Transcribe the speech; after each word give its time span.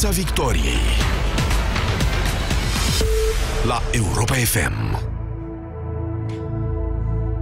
Piața 0.00 0.16
Victoriei 0.16 0.80
la 3.66 3.82
Europa 3.90 4.34
FM. 4.34 4.98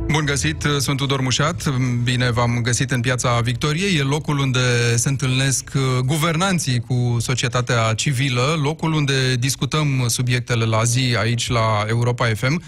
Bun 0.06 0.24
găsit, 0.24 0.66
sunt 0.79 0.96
Tudor 0.96 1.21
Mușat, 1.21 1.76
bine 2.02 2.30
v-am 2.30 2.60
găsit 2.62 2.90
în 2.90 3.00
Piața 3.00 3.40
Victoriei, 3.40 3.96
e 3.96 4.02
locul 4.02 4.38
unde 4.38 4.96
se 4.96 5.08
întâlnesc 5.08 5.71
uh, 5.74 5.82
guvernanții 6.04 6.80
cu 6.80 7.16
societatea 7.21 7.94
civilă, 7.94 8.59
locul 8.63 8.93
unde 8.93 9.35
discutăm 9.35 10.04
subiectele 10.09 10.65
la 10.65 10.85
zi 10.85 11.17
aici 11.19 11.49
la 11.49 11.85
Europa 11.87 12.27
FM. 12.35 12.63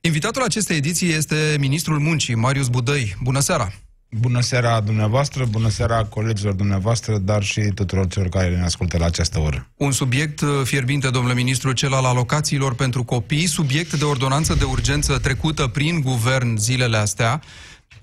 Invitatul 0.00 0.42
acestei 0.42 0.76
ediții 0.76 1.12
este 1.12 1.56
Ministrul 1.58 1.98
Muncii, 1.98 2.34
Marius 2.34 2.68
Budăi. 2.68 3.16
Bună 3.22 3.40
seara! 3.40 3.72
Bună 4.18 4.40
seara 4.40 4.80
dumneavoastră, 4.80 5.44
bună 5.44 5.68
seara 5.68 6.04
colegilor 6.04 6.52
dumneavoastră, 6.52 7.18
dar 7.18 7.42
și 7.42 7.60
tuturor 7.60 8.06
celor 8.06 8.28
care 8.28 8.56
ne 8.56 8.62
ascultă 8.62 8.98
la 8.98 9.04
această 9.04 9.38
oră. 9.38 9.68
Un 9.76 9.92
subiect 9.92 10.40
uh, 10.40 10.48
fierbinte, 10.64 11.10
domnule 11.10 11.34
ministru, 11.34 11.72
cel 11.72 11.92
al 11.92 12.04
alocațiilor 12.04 12.74
pentru 12.74 13.04
copii, 13.04 13.46
subiect 13.46 13.98
de 13.98 14.04
ordonanță 14.04 14.54
de 14.54 14.64
urgență 14.64 15.18
trecută 15.18 15.66
prin 15.66 16.00
guvern 16.00 16.56
zilele 16.56 16.96
astea. 16.96 17.42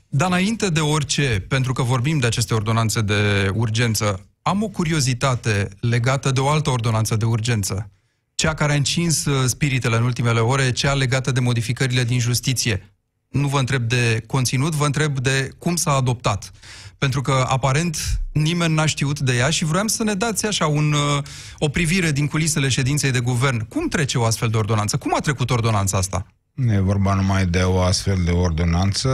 Dar 0.08 0.28
înainte 0.28 0.70
de 0.70 0.80
orice, 0.80 1.46
pentru 1.48 1.74
că 1.74 1.82
vorbim 1.82 2.20
de 2.20 2.26
aceste 2.28 2.54
ordonanțe 2.54 3.02
de 3.02 3.52
urgență, 3.54 4.26
am 4.42 4.64
o 4.64 4.68
curiozitate 4.68 5.70
legată 5.80 6.32
de 6.32 6.40
o 6.40 6.50
altă 6.50 6.70
ordonanță 6.70 7.16
de 7.16 7.26
urgență. 7.26 7.92
Cea 8.36 8.54
care 8.54 8.72
a 8.72 8.76
încins 8.76 9.26
uh, 9.26 9.46
spiritele 9.48 9.96
în 9.96 10.04
ultimele 10.04 10.40
ore, 10.40 10.72
cea 10.72 10.94
legată 10.94 11.32
de 11.32 11.40
modificările 11.40 12.04
din 12.04 12.20
justiție 12.20 12.97
nu 13.30 13.48
vă 13.48 13.60
întreb 13.60 13.84
de 13.84 14.24
conținut, 14.28 14.74
vă 14.74 14.86
întreb 14.86 15.20
de 15.20 15.52
cum 15.58 15.76
s-a 15.76 15.92
adoptat. 15.92 16.52
Pentru 16.98 17.22
că, 17.22 17.46
aparent, 17.48 18.20
nimeni 18.32 18.74
n-a 18.74 18.86
știut 18.86 19.20
de 19.20 19.36
ea 19.36 19.50
și 19.50 19.66
vreau 19.66 19.88
să 19.88 20.04
ne 20.04 20.14
dați 20.14 20.46
așa 20.46 20.68
un, 20.68 20.94
uh, 20.94 21.24
o 21.58 21.70
privire 21.70 22.12
din 22.12 22.28
culisele 22.28 22.68
ședinței 22.68 23.12
de 23.12 23.20
guvern. 23.20 23.68
Cum 23.68 23.88
trece 23.88 24.18
o 24.18 24.24
astfel 24.24 24.50
de 24.50 24.58
ordonanță? 24.58 24.98
Cum 24.98 25.14
a 25.16 25.20
trecut 25.20 25.50
ordonanța 25.50 25.98
asta? 25.98 26.26
Nu 26.54 26.74
e 26.74 26.80
vorba 26.80 27.14
numai 27.14 27.46
de 27.46 27.60
o 27.60 27.82
astfel 27.82 28.24
de 28.24 28.32
ordonanță, 28.32 29.10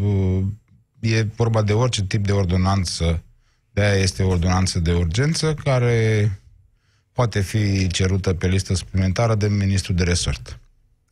uh, 0.00 0.42
e 1.00 1.26
vorba 1.36 1.62
de 1.62 1.72
orice 1.72 2.02
tip 2.02 2.26
de 2.26 2.32
ordonanță. 2.32 3.22
De 3.72 3.80
aia 3.80 4.02
este 4.02 4.22
o 4.22 4.28
ordonanță 4.28 4.78
de 4.78 4.92
urgență 4.92 5.54
care 5.54 6.30
poate 7.12 7.40
fi 7.40 7.86
cerută 7.86 8.34
pe 8.34 8.46
listă 8.46 8.74
suplimentară 8.74 9.34
de 9.34 9.48
ministrul 9.48 9.96
de 9.96 10.02
resort. 10.02 10.58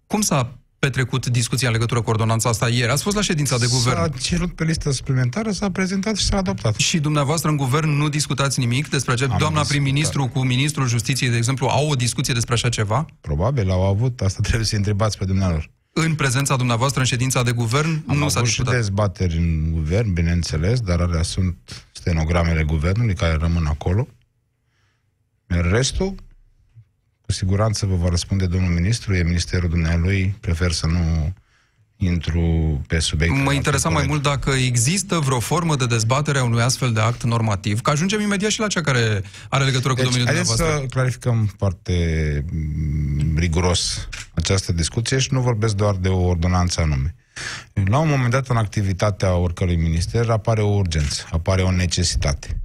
Cum 0.06 0.21
s-a 0.21 0.58
petrecut 0.79 1.27
discuția 1.27 1.69
în 1.69 1.75
legătură 1.75 2.03
cu 2.03 2.11
ordonanța 2.11 2.48
asta 2.48 2.69
ieri. 2.69 2.91
Ați 2.91 3.03
fost 3.03 3.17
la 3.17 3.23
ședința 3.23 3.59
de 3.59 3.67
guvern. 3.71 3.97
S-a 3.97 4.09
cerut 4.21 4.55
pe 4.55 4.65
listă 4.65 4.91
suplimentară, 4.91 5.51
s-a 5.51 5.71
prezentat 5.71 6.17
și 6.17 6.25
s-a 6.25 6.37
adoptat. 6.37 6.75
Și 6.75 6.98
dumneavoastră 6.98 7.51
în 7.51 7.57
guvern 7.57 7.89
nu 7.89 8.09
discutați 8.09 8.59
nimic 8.59 8.89
despre 8.89 9.12
acest... 9.12 9.31
Am 9.31 9.39
Doamna 9.39 9.62
prim-ministru 9.62 10.27
cu 10.27 10.45
ministrul 10.45 10.87
justiției, 10.87 11.31
de 11.31 11.37
exemplu, 11.37 11.67
au 11.67 11.89
o 11.89 11.95
discuție 11.95 12.34
despre 12.34 12.55
așa 12.55 12.69
ceva? 12.69 13.06
Probabil, 13.21 13.71
au 13.71 13.83
avut. 13.87 14.21
Asta 14.21 14.39
trebuie 14.47 14.67
să 14.67 14.77
întrebați 14.77 15.19
pe 15.19 15.25
dumneavoastră. 15.25 15.71
În 15.93 16.15
prezența 16.15 16.56
dumneavoastră 16.56 17.01
în 17.01 17.06
ședința 17.06 17.43
de 17.43 17.53
guvern 17.53 18.05
Am 18.06 18.17
nu 18.17 18.29
s-a 18.29 18.41
discutat. 18.41 18.73
și 18.73 18.81
dezbateri 18.81 19.37
în 19.37 19.73
guvern, 19.73 20.12
bineînțeles, 20.12 20.81
dar 20.81 21.01
alea 21.01 21.23
sunt 21.23 21.87
stenogramele 21.93 22.62
guvernului 22.62 23.15
care 23.15 23.37
rămân 23.41 23.67
acolo. 23.67 24.09
Restul, 25.47 26.15
cu 27.29 27.34
siguranță 27.34 27.87
vă 27.87 27.95
va 27.95 28.09
răspunde 28.09 28.47
domnul 28.47 28.73
ministru, 28.73 29.15
e 29.15 29.23
ministerul 29.23 29.69
dumnealui, 29.69 30.34
prefer 30.41 30.73
să 30.73 30.87
nu 30.87 31.33
intru 31.97 32.81
pe 32.87 32.98
subiect. 32.98 33.34
Mă 33.34 33.53
interesa 33.53 33.89
mai 33.89 34.05
mult 34.07 34.23
dacă 34.23 34.51
există 34.51 35.19
vreo 35.19 35.41
formă 35.41 35.77
de 35.77 35.87
dezbatere 35.87 36.39
a 36.39 36.45
unui 36.45 36.62
astfel 36.62 36.93
de 36.93 37.01
act 37.01 37.23
normativ, 37.23 37.81
că 37.81 37.91
ajungem 37.91 38.21
imediat 38.21 38.51
și 38.51 38.61
la 38.61 38.67
cea 38.67 38.81
care 38.81 39.23
are 39.49 39.65
legătură 39.65 39.95
deci, 39.95 40.05
cu 40.05 40.11
domnul 40.11 40.27
dumneavoastră. 40.27 40.67
să 40.67 40.87
clarificăm 40.91 41.55
foarte 41.56 41.95
mm, 42.53 43.39
riguros 43.39 44.09
această 44.34 44.73
discuție 44.73 45.19
și 45.19 45.33
nu 45.33 45.41
vorbesc 45.41 45.75
doar 45.75 45.95
de 45.95 46.09
o 46.09 46.21
ordonanță 46.27 46.81
anume. 46.81 47.15
La 47.73 47.99
un 47.99 48.09
moment 48.09 48.31
dat, 48.31 48.49
în 48.49 48.56
activitatea 48.56 49.34
oricărui 49.34 49.77
minister, 49.77 50.31
apare 50.31 50.60
o 50.60 50.75
urgență, 50.75 51.28
apare 51.31 51.62
o 51.62 51.71
necesitate 51.71 52.60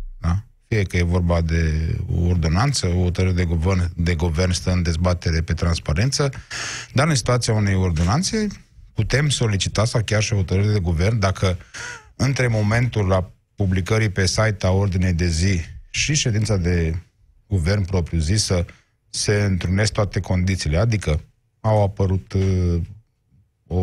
fie 0.74 0.84
că 0.84 0.98
e 0.98 1.04
vorba 1.04 1.42
de 1.42 1.96
o 2.16 2.26
ordonanță, 2.28 2.88
o 2.88 3.04
hotărâre 3.04 3.34
de 3.34 3.46
guvern, 3.46 3.92
de 3.96 4.16
guvern 4.16 4.52
stă 4.52 4.72
în 4.72 4.84
dezbatere 4.84 5.42
pe 5.42 5.54
transparență, 5.54 6.30
dar 6.94 7.08
în 7.08 7.16
situația 7.16 7.54
unei 7.54 7.76
ordonanțe 7.76 8.48
putem 8.94 9.30
solicita 9.30 9.86
sau 9.86 10.02
chiar 10.04 10.22
și 10.22 10.34
o 10.34 10.36
hotărâre 10.36 10.72
de 10.72 10.80
guvern 10.80 11.20
dacă 11.20 11.58
între 12.16 12.48
momentul 12.48 13.08
la 13.08 13.32
publicării 13.56 14.10
pe 14.10 14.26
site 14.26 14.66
a 14.66 14.72
ordinei 14.72 15.14
de 15.14 15.28
zi 15.28 15.62
și 15.90 16.14
ședința 16.14 16.58
de 16.58 16.96
guvern 17.48 17.86
propriu-zisă 17.86 18.66
se 19.10 19.44
întrunesc 19.44 19.92
toate 19.92 20.20
condițiile, 20.20 20.78
adică 20.78 21.22
au 21.60 21.84
apărut 21.84 22.34
uh, 22.34 22.82
o, 23.68 23.76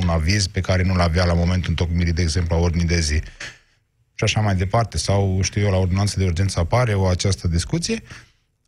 un 0.00 0.08
aviz 0.08 0.46
pe 0.46 0.60
care 0.60 0.82
nu-l 0.82 1.00
avea 1.00 1.24
la 1.24 1.34
momentul 1.34 1.70
întocmirii, 1.70 2.12
de 2.12 2.22
exemplu, 2.22 2.54
a 2.54 2.58
ordinii 2.58 2.86
de 2.86 3.00
zi 3.00 3.22
și 4.18 4.24
așa 4.24 4.40
mai 4.40 4.56
departe, 4.56 4.98
sau 4.98 5.38
știu 5.42 5.60
eu, 5.60 5.70
la 5.70 5.76
ordonanță 5.76 6.18
de 6.18 6.24
urgență 6.24 6.60
apare 6.60 6.94
o 6.94 7.06
această 7.06 7.48
discuție, 7.48 8.02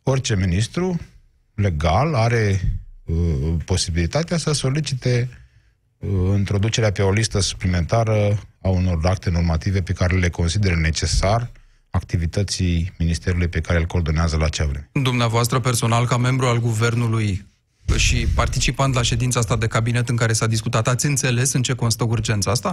orice 0.03 0.35
ministru 0.35 0.99
legal 1.53 2.13
are 2.13 2.61
uh, 3.05 3.53
posibilitatea 3.65 4.37
să 4.37 4.51
solicite 4.51 5.29
uh, 5.97 6.09
introducerea 6.37 6.91
pe 6.91 7.01
o 7.01 7.11
listă 7.11 7.39
suplimentară 7.39 8.39
a 8.61 8.69
unor 8.69 9.05
acte 9.05 9.29
normative 9.29 9.81
pe 9.81 9.93
care 9.93 10.17
le 10.17 10.29
consideră 10.29 10.75
necesar 10.75 11.51
activității 11.89 12.93
ministerului 12.97 13.47
pe 13.47 13.61
care 13.61 13.79
îl 13.79 13.85
coordonează 13.85 14.37
la 14.37 14.45
acea 14.45 14.65
vreme. 14.65 14.89
Dumneavoastră 14.93 15.59
personal, 15.59 16.05
ca 16.05 16.17
membru 16.17 16.45
al 16.45 16.59
guvernului 16.59 17.47
și 17.95 18.27
participant 18.35 18.93
la 18.93 19.01
ședința 19.01 19.39
asta 19.39 19.55
de 19.55 19.67
cabinet 19.67 20.09
în 20.09 20.15
care 20.15 20.33
s-a 20.33 20.47
discutat, 20.47 20.87
ați 20.87 21.05
înțeles 21.05 21.53
în 21.53 21.61
ce 21.61 21.73
constă 21.73 22.03
urgența 22.03 22.51
asta? 22.51 22.71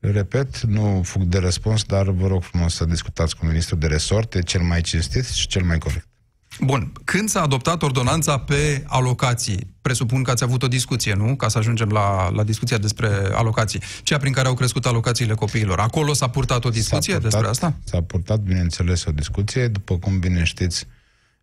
Repet, 0.00 0.60
nu 0.60 1.00
fug 1.04 1.22
de 1.22 1.38
răspuns, 1.38 1.82
dar 1.82 2.10
vă 2.10 2.26
rog 2.26 2.42
frumos 2.42 2.74
să 2.74 2.84
discutați 2.84 3.36
cu 3.36 3.46
ministrul 3.46 3.78
de 3.78 3.86
resort, 3.86 4.34
e 4.34 4.42
cel 4.42 4.60
mai 4.60 4.80
cinstit 4.80 5.26
și 5.26 5.46
cel 5.46 5.62
mai 5.62 5.78
corect. 5.78 6.08
Bun. 6.60 6.92
Când 7.04 7.28
s-a 7.28 7.42
adoptat 7.42 7.82
ordonanța 7.82 8.38
pe 8.38 8.84
alocații? 8.86 9.74
Presupun 9.82 10.22
că 10.22 10.30
ați 10.30 10.42
avut 10.42 10.62
o 10.62 10.68
discuție, 10.68 11.14
nu? 11.14 11.36
Ca 11.36 11.48
să 11.48 11.58
ajungem 11.58 11.88
la, 11.88 12.30
la 12.30 12.42
discuția 12.42 12.78
despre 12.78 13.08
alocații. 13.32 13.82
Cea 14.02 14.18
prin 14.18 14.32
care 14.32 14.48
au 14.48 14.54
crescut 14.54 14.86
alocațiile 14.86 15.34
copiilor. 15.34 15.78
Acolo 15.78 16.12
s-a 16.12 16.28
purtat 16.28 16.64
o 16.64 16.70
discuție 16.70 17.12
purtat, 17.12 17.30
despre 17.30 17.48
asta? 17.48 17.76
S-a 17.84 18.02
purtat, 18.02 18.38
bineînțeles, 18.38 19.04
o 19.04 19.10
discuție. 19.10 19.68
După 19.68 19.98
cum 19.98 20.18
bine 20.18 20.44
știți, 20.44 20.86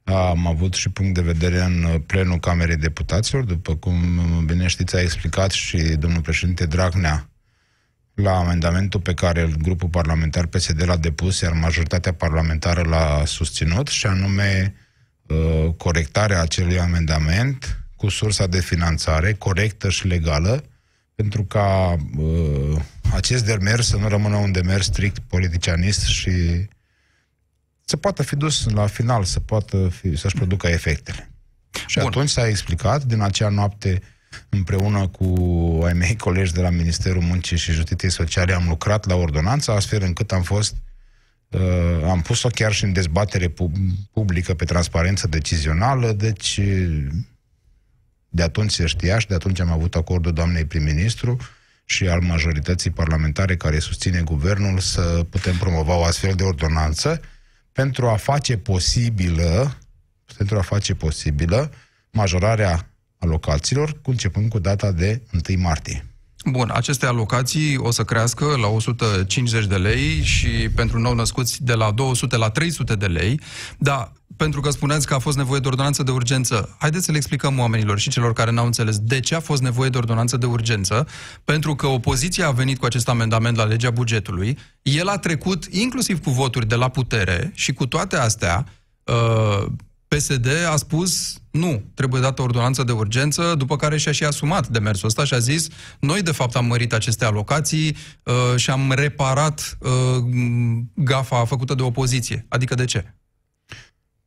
am 0.04 0.48
avut 0.48 0.74
și 0.74 0.90
punct 0.90 1.14
de 1.14 1.22
vedere 1.22 1.64
în 1.64 2.02
plenul 2.06 2.40
Camerei 2.40 2.78
Deputaților. 2.78 3.44
După 3.44 3.76
cum 3.76 3.96
bine 4.46 4.68
știți, 4.68 4.96
a 4.96 5.02
explicat 5.02 5.52
și 5.52 5.78
domnul 5.78 6.22
președinte 6.22 6.66
Dragnea 6.66 7.30
la 8.22 8.38
amendamentul 8.38 9.00
pe 9.00 9.14
care 9.14 9.54
grupul 9.62 9.90
parlamentar 9.90 10.46
PSD 10.46 10.84
l-a 10.84 10.98
depus, 10.98 11.40
iar 11.40 11.52
majoritatea 11.52 12.14
parlamentară 12.14 12.82
l-a 12.82 13.24
susținut, 13.26 13.88
și 13.88 14.06
anume 14.06 14.76
uh, 15.28 15.74
corectarea 15.78 16.42
acelui 16.42 16.80
amendament 16.80 17.80
cu 17.96 18.10
sursa 18.10 18.48
de 18.48 18.60
finanțare 18.60 19.34
corectă 19.34 19.90
și 19.90 20.08
legală, 20.08 20.64
pentru 21.16 21.44
ca 21.44 21.96
uh, 22.18 22.82
acest 23.14 23.46
demers 23.46 23.88
să 23.88 23.98
nu 23.98 24.08
rămână 24.08 24.36
un 24.36 24.52
demers 24.52 24.86
strict 24.86 25.20
politicianist 25.20 26.06
și 26.06 26.32
să 27.86 27.98
poată 27.98 28.24
fi 28.24 28.36
dus 28.36 28.70
la 28.70 28.88
final, 28.88 29.24
să 29.24 29.40
poată 29.40 29.90
fi, 29.90 30.16
să-și 30.16 30.36
producă 30.36 30.68
efectele. 30.68 31.32
Și 31.86 32.00
Bun. 32.00 32.08
atunci 32.08 32.30
s-a 32.30 32.48
explicat, 32.48 33.04
din 33.04 33.22
acea 33.22 33.50
noapte 33.50 34.02
împreună 34.50 35.08
cu 35.08 35.26
ai 35.86 35.94
mei 35.94 36.16
colegi 36.16 36.54
de 36.54 36.62
la 36.62 36.70
Ministerul 36.70 37.22
Muncii 37.22 37.58
și 37.58 37.72
Justiției 37.72 38.12
Sociale 38.12 38.54
am 38.54 38.66
lucrat 38.68 39.06
la 39.06 39.16
ordonanță, 39.16 39.72
astfel 39.72 40.02
încât 40.04 40.32
am 40.32 40.42
fost 40.42 40.76
uh, 41.50 42.04
am 42.04 42.22
pus-o 42.22 42.50
chiar 42.50 42.72
și 42.72 42.84
în 42.84 42.94
dezbatere 42.94 43.54
publică 44.12 44.54
pe 44.54 44.66
transparență 44.66 45.28
decizională, 45.28 46.12
deci 46.12 46.60
de 48.30 48.44
atunci 48.44 48.72
se 48.72 48.86
știa 48.86 49.20
și 49.20 49.28
de 49.28 49.34
atunci 49.34 49.60
am 49.60 49.72
avut 49.72 49.96
acordul 49.96 50.34
doamnei 50.34 50.66
prim-ministru 50.66 51.38
și 51.86 52.08
al 52.08 52.22
majorității 52.22 52.92
parlamentare 52.92 53.56
care 53.56 53.80
susține 53.80 54.22
guvernul 54.22 54.80
să 54.80 55.26
putem 55.30 55.58
promova 55.58 55.96
o 55.96 56.04
astfel 56.04 56.34
de 56.34 56.44
ordonanță 56.44 57.22
pentru 57.72 58.08
a 58.08 58.16
face 58.16 58.58
posibilă 58.58 59.78
pentru 60.38 60.58
a 60.58 60.62
face 60.62 60.96
posibilă 60.96 61.72
majorarea 62.12 62.92
alocațiilor, 63.20 64.00
începând 64.04 64.50
cu 64.50 64.60
data 64.60 64.92
de 64.92 65.22
1 65.50 65.62
martie. 65.62 66.06
Bun, 66.46 66.72
aceste 66.74 67.06
alocații 67.06 67.78
o 67.78 67.92
să 67.92 68.04
crească 68.04 68.46
la 68.46 68.68
150 68.68 69.66
de 69.66 69.76
lei 69.76 70.22
și 70.24 70.48
pentru 70.76 71.00
nou 71.00 71.14
născuți 71.14 71.64
de 71.64 71.74
la 71.74 71.92
200 71.92 72.38
la 72.38 72.50
300 72.50 72.96
de 72.96 73.06
lei, 73.06 73.40
dar 73.78 74.12
pentru 74.38 74.62
că 74.62 74.70
spuneați 74.70 75.08
că 75.08 75.14
a 75.14 75.20
fost 75.20 75.38
nevoie 75.38 75.60
de 75.60 75.68
ordonanță 75.68 76.04
de 76.04 76.12
urgență. 76.12 76.76
Haideți 76.80 77.06
să 77.06 77.12
le 77.12 77.18
explicăm 77.18 77.60
oamenilor 77.60 78.00
și 78.00 78.10
celor 78.10 78.34
care 78.34 78.52
n-au 78.52 78.66
înțeles 78.66 79.00
de 79.00 79.20
ce 79.20 79.36
a 79.36 79.40
fost 79.40 79.62
nevoie 79.62 79.90
de 79.90 79.98
ordonanță 79.98 80.38
de 80.38 80.46
urgență, 80.46 81.08
pentru 81.44 81.76
că 81.76 81.88
opoziția 81.88 82.48
a 82.48 82.52
venit 82.52 82.78
cu 82.80 82.86
acest 82.86 83.10
amendament 83.10 83.58
la 83.58 83.64
legea 83.64 83.90
bugetului, 83.90 84.58
el 84.82 85.08
a 85.08 85.18
trecut 85.18 85.66
inclusiv 85.66 86.24
cu 86.24 86.30
voturi 86.30 86.68
de 86.68 86.76
la 86.76 86.90
putere 86.90 87.52
și 87.54 87.74
cu 87.74 87.88
toate 87.88 88.16
astea, 88.16 88.66
uh, 89.04 89.66
PSD 90.08 90.48
a 90.72 90.76
spus 90.76 91.42
nu, 91.52 91.84
trebuie 91.94 92.22
dată 92.22 92.42
ordonanță 92.42 92.84
de 92.84 92.92
urgență, 92.92 93.56
după 93.58 93.76
care 93.76 93.98
și-a 93.98 94.12
și 94.12 94.24
asumat 94.24 94.68
demersul 94.68 95.08
ăsta 95.08 95.24
și 95.24 95.34
a 95.34 95.40
zis 95.40 95.68
noi 96.00 96.22
de 96.22 96.32
fapt 96.32 96.56
am 96.56 96.66
mărit 96.66 96.94
aceste 96.94 97.26
alocații 97.26 97.96
uh, 98.24 98.56
și 98.56 98.70
am 98.70 98.92
reparat 98.92 99.78
uh, 99.80 99.90
gafa 100.94 101.46
făcută 101.46 101.74
de 101.74 101.82
opoziție. 101.82 102.46
Adică 102.50 102.76
de 102.76 102.86
ce? 102.86 103.14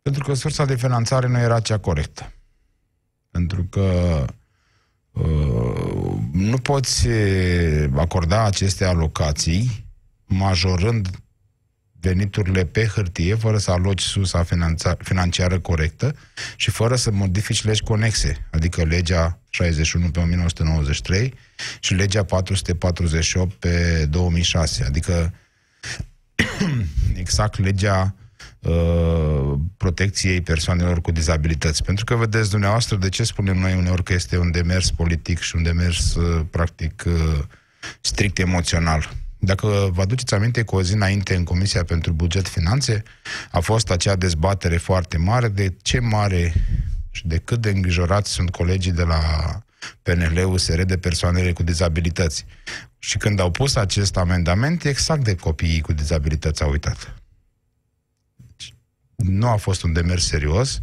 Pentru 0.02 0.24
că 0.24 0.34
sursa 0.34 0.64
de 0.64 0.76
finanțare 0.76 1.28
nu 1.28 1.38
era 1.38 1.60
cea 1.60 1.78
corectă. 1.78 2.32
Pentru 3.30 3.64
că 3.64 4.24
uh, 5.10 6.14
nu 6.32 6.58
poți 6.58 7.08
acorda 7.96 8.44
aceste 8.44 8.84
alocații 8.84 9.86
majorând 10.24 11.08
veniturile 12.00 12.64
pe 12.64 12.84
hârtie, 12.84 13.34
fără 13.34 13.58
să 13.58 13.70
aloci 13.70 14.02
sursa 14.02 14.44
financiară 14.98 15.58
corectă 15.58 16.14
și 16.56 16.70
fără 16.70 16.96
să 16.96 17.10
modifici 17.10 17.64
legi 17.64 17.82
conexe, 17.82 18.46
adică 18.50 18.84
legea 18.84 19.38
61 19.50 20.10
pe 20.10 20.20
1993 20.20 21.34
și 21.80 21.94
legea 21.94 22.24
448 22.24 23.54
pe 23.54 24.06
2006, 24.10 24.84
adică 24.84 25.34
exact 27.14 27.58
legea 27.58 28.14
uh, 28.58 29.52
protecției 29.76 30.40
persoanelor 30.40 31.00
cu 31.00 31.10
dizabilități. 31.10 31.84
Pentru 31.84 32.04
că, 32.04 32.14
vedeți, 32.14 32.50
dumneavoastră, 32.50 32.96
de 32.96 33.08
ce 33.08 33.24
spunem 33.24 33.58
noi 33.58 33.74
uneori 33.74 34.02
că 34.02 34.12
este 34.12 34.38
un 34.38 34.50
demers 34.50 34.90
politic 34.90 35.38
și 35.38 35.56
un 35.56 35.62
demers, 35.62 36.14
uh, 36.14 36.44
practic, 36.50 37.02
uh, 37.06 37.38
strict 38.00 38.38
emoțional? 38.38 39.10
Dacă 39.42 39.90
vă 39.92 40.00
aduceți 40.00 40.34
aminte, 40.34 40.62
cu 40.62 40.76
o 40.76 40.82
zi 40.82 40.92
înainte 40.92 41.34
în 41.34 41.44
Comisia 41.44 41.84
pentru 41.84 42.12
Buget 42.12 42.48
Finanțe 42.48 43.02
a 43.50 43.60
fost 43.60 43.90
acea 43.90 44.16
dezbatere 44.16 44.76
foarte 44.76 45.16
mare 45.16 45.48
de 45.48 45.74
ce 45.82 46.00
mare 46.00 46.54
și 47.10 47.26
de 47.26 47.38
cât 47.38 47.60
de 47.60 47.70
îngrijorați 47.70 48.30
sunt 48.30 48.50
colegii 48.50 48.92
de 48.92 49.02
la 49.02 49.18
PNL, 50.02 50.44
USR 50.46 50.80
de 50.82 50.98
persoanele 50.98 51.52
cu 51.52 51.62
dizabilități. 51.62 52.46
Și 52.98 53.18
când 53.18 53.40
au 53.40 53.50
pus 53.50 53.74
acest 53.76 54.16
amendament, 54.16 54.84
exact 54.84 55.24
de 55.24 55.34
copiii 55.34 55.80
cu 55.80 55.92
dizabilități 55.92 56.62
au 56.62 56.70
uitat. 56.70 57.14
Deci, 58.36 58.74
nu 59.16 59.48
a 59.48 59.56
fost 59.56 59.82
un 59.82 59.92
demers 59.92 60.26
serios, 60.26 60.80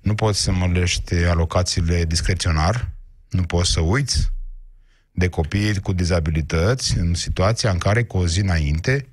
nu 0.00 0.14
poți 0.14 0.40
să 0.40 0.52
mălești 0.52 1.14
alocațiile 1.14 2.04
discreționar, 2.04 2.90
nu 3.28 3.42
poți 3.42 3.70
să 3.70 3.80
uiți 3.80 4.30
de 5.20 5.28
copii 5.28 5.80
cu 5.80 5.92
dizabilități 5.92 6.98
în 6.98 7.14
situația 7.14 7.70
în 7.70 7.78
care 7.78 8.04
cu 8.04 8.16
o 8.16 8.26
zi 8.26 8.40
înainte, 8.40 9.06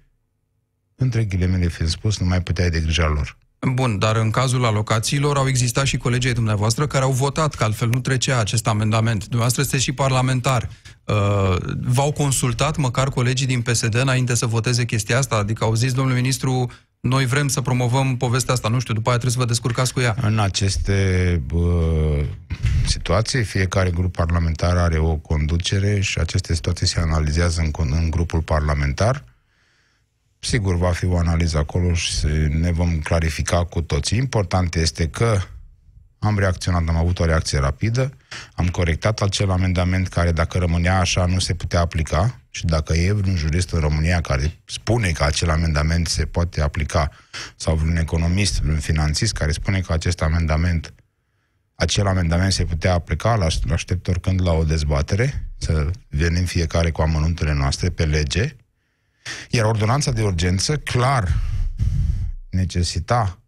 între 0.95 1.23
ghilimele 1.23 1.67
fiind 1.67 1.91
spus, 1.91 2.19
nu 2.19 2.25
mai 2.25 2.41
puteai 2.41 2.69
de 2.69 2.79
grija 2.79 3.07
lor. 3.07 3.37
Bun, 3.73 3.99
dar 3.99 4.15
în 4.15 4.29
cazul 4.29 4.65
alocațiilor 4.65 5.37
au 5.37 5.47
existat 5.47 5.85
și 5.85 5.97
colegii 5.97 6.33
dumneavoastră 6.33 6.87
care 6.87 7.03
au 7.03 7.11
votat, 7.11 7.55
că 7.55 7.63
altfel 7.63 7.89
nu 7.89 7.99
trecea 7.99 8.39
acest 8.39 8.67
amendament. 8.67 9.19
Dumneavoastră 9.19 9.61
este 9.61 9.77
și 9.77 9.91
parlamentar. 9.91 10.69
Uh, 11.05 11.55
v-au 11.81 12.11
consultat 12.11 12.77
măcar 12.77 13.09
colegii 13.09 13.47
din 13.47 13.61
PSD 13.61 13.95
înainte 13.95 14.35
să 14.35 14.45
voteze 14.45 14.85
chestia 14.85 15.17
asta? 15.17 15.35
Adică 15.35 15.63
au 15.63 15.73
zis, 15.73 15.93
domnule 15.93 16.19
ministru, 16.19 16.71
noi 16.99 17.25
vrem 17.25 17.47
să 17.47 17.61
promovăm 17.61 18.17
povestea 18.17 18.53
asta, 18.53 18.67
nu 18.67 18.79
știu, 18.79 18.93
după 18.93 19.09
aia 19.09 19.17
trebuie 19.17 19.37
să 19.37 19.45
vă 19.45 19.53
descurcați 19.53 19.93
cu 19.93 19.99
ea. 19.99 20.15
În 20.21 20.39
aceste 20.39 21.41
uh, 21.53 22.25
situații, 22.85 23.43
fiecare 23.43 23.89
grup 23.89 24.15
parlamentar 24.15 24.77
are 24.77 24.97
o 24.97 25.15
conducere 25.15 25.99
și 25.99 26.19
aceste 26.19 26.53
situații 26.53 26.87
se 26.87 26.99
analizează 26.99 27.61
în, 27.61 27.71
în 27.91 28.09
grupul 28.09 28.41
parlamentar. 28.41 29.23
Sigur, 30.39 30.75
va 30.75 30.91
fi 30.91 31.05
o 31.05 31.17
analiză 31.17 31.57
acolo 31.57 31.93
și 31.93 32.25
ne 32.49 32.71
vom 32.71 32.99
clarifica 32.99 33.65
cu 33.65 33.81
toții. 33.81 34.17
Important 34.17 34.75
este 34.75 35.07
că 35.07 35.37
am 36.19 36.39
reacționat, 36.39 36.87
am 36.87 36.95
avut 36.95 37.19
o 37.19 37.25
reacție 37.25 37.59
rapidă, 37.59 38.11
am 38.53 38.67
corectat 38.67 39.21
acel 39.21 39.51
amendament 39.51 40.07
care, 40.07 40.31
dacă 40.31 40.57
rămânea 40.57 40.99
așa, 40.99 41.25
nu 41.25 41.39
se 41.39 41.53
putea 41.53 41.79
aplica 41.79 42.39
și 42.49 42.65
dacă 42.65 42.93
e 42.93 43.11
un 43.11 43.35
jurist 43.35 43.71
în 43.71 43.79
România 43.79 44.21
care 44.21 44.59
spune 44.65 45.11
că 45.11 45.23
acel 45.23 45.49
amendament 45.49 46.07
se 46.07 46.25
poate 46.25 46.61
aplica, 46.61 47.11
sau 47.55 47.75
vreun 47.75 47.97
economist, 47.97 48.61
vreun 48.61 48.79
finanțist 48.79 49.33
care 49.33 49.51
spune 49.51 49.79
că 49.79 49.93
acest 49.93 50.21
amendament, 50.21 50.93
acel 51.75 52.07
amendament 52.07 52.51
se 52.51 52.65
putea 52.65 52.93
aplica, 52.93 53.35
l 53.35 53.71
aștept 53.71 54.07
oricând 54.07 54.41
la 54.41 54.51
o 54.51 54.63
dezbatere, 54.63 55.49
să 55.57 55.89
venim 56.07 56.45
fiecare 56.45 56.91
cu 56.91 57.01
amănuntele 57.01 57.53
noastre 57.53 57.89
pe 57.89 58.05
lege, 58.05 58.55
iar 59.49 59.65
ordonanța 59.65 60.11
de 60.11 60.23
urgență 60.23 60.77
clar 60.77 61.33
necesita 62.49 63.39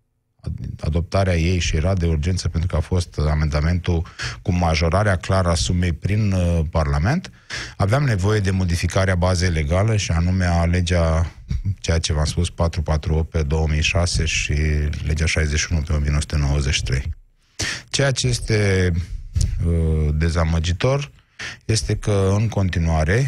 adoptarea 0.80 1.38
ei 1.38 1.60
și 1.60 1.76
era 1.76 1.94
de 1.94 2.06
urgență 2.06 2.50
pentru 2.50 2.70
că 2.70 2.76
a 2.76 2.80
fost 2.80 3.20
amendamentul 3.30 4.08
cu 4.42 4.52
majorarea 4.52 5.16
clară 5.16 5.50
a 5.50 5.56
sumei 5.56 5.94
prin 5.94 6.32
uh, 6.32 6.60
Parlament, 6.72 7.32
aveam 7.78 8.04
nevoie 8.04 8.40
de 8.40 8.52
modificarea 8.52 9.16
bazei 9.16 9.50
legale 9.50 9.98
și 9.98 10.12
anume 10.12 10.46
a 10.46 10.66
legea, 10.66 11.32
ceea 11.80 12.00
ce 12.00 12.14
v-am 12.14 12.26
spus, 12.26 12.50
448 12.50 13.30
pe 13.30 13.44
2006 13.44 14.26
și 14.26 14.54
legea 15.06 15.26
61 15.26 15.82
pe 15.82 15.94
1993. 15.94 17.14
Ceea 17.90 18.12
ce 18.12 18.28
este 18.28 18.92
uh, 19.68 20.10
dezamăgitor 20.14 21.12
este 21.66 21.96
că 21.96 22.34
în 22.38 22.48
continuare 22.48 23.28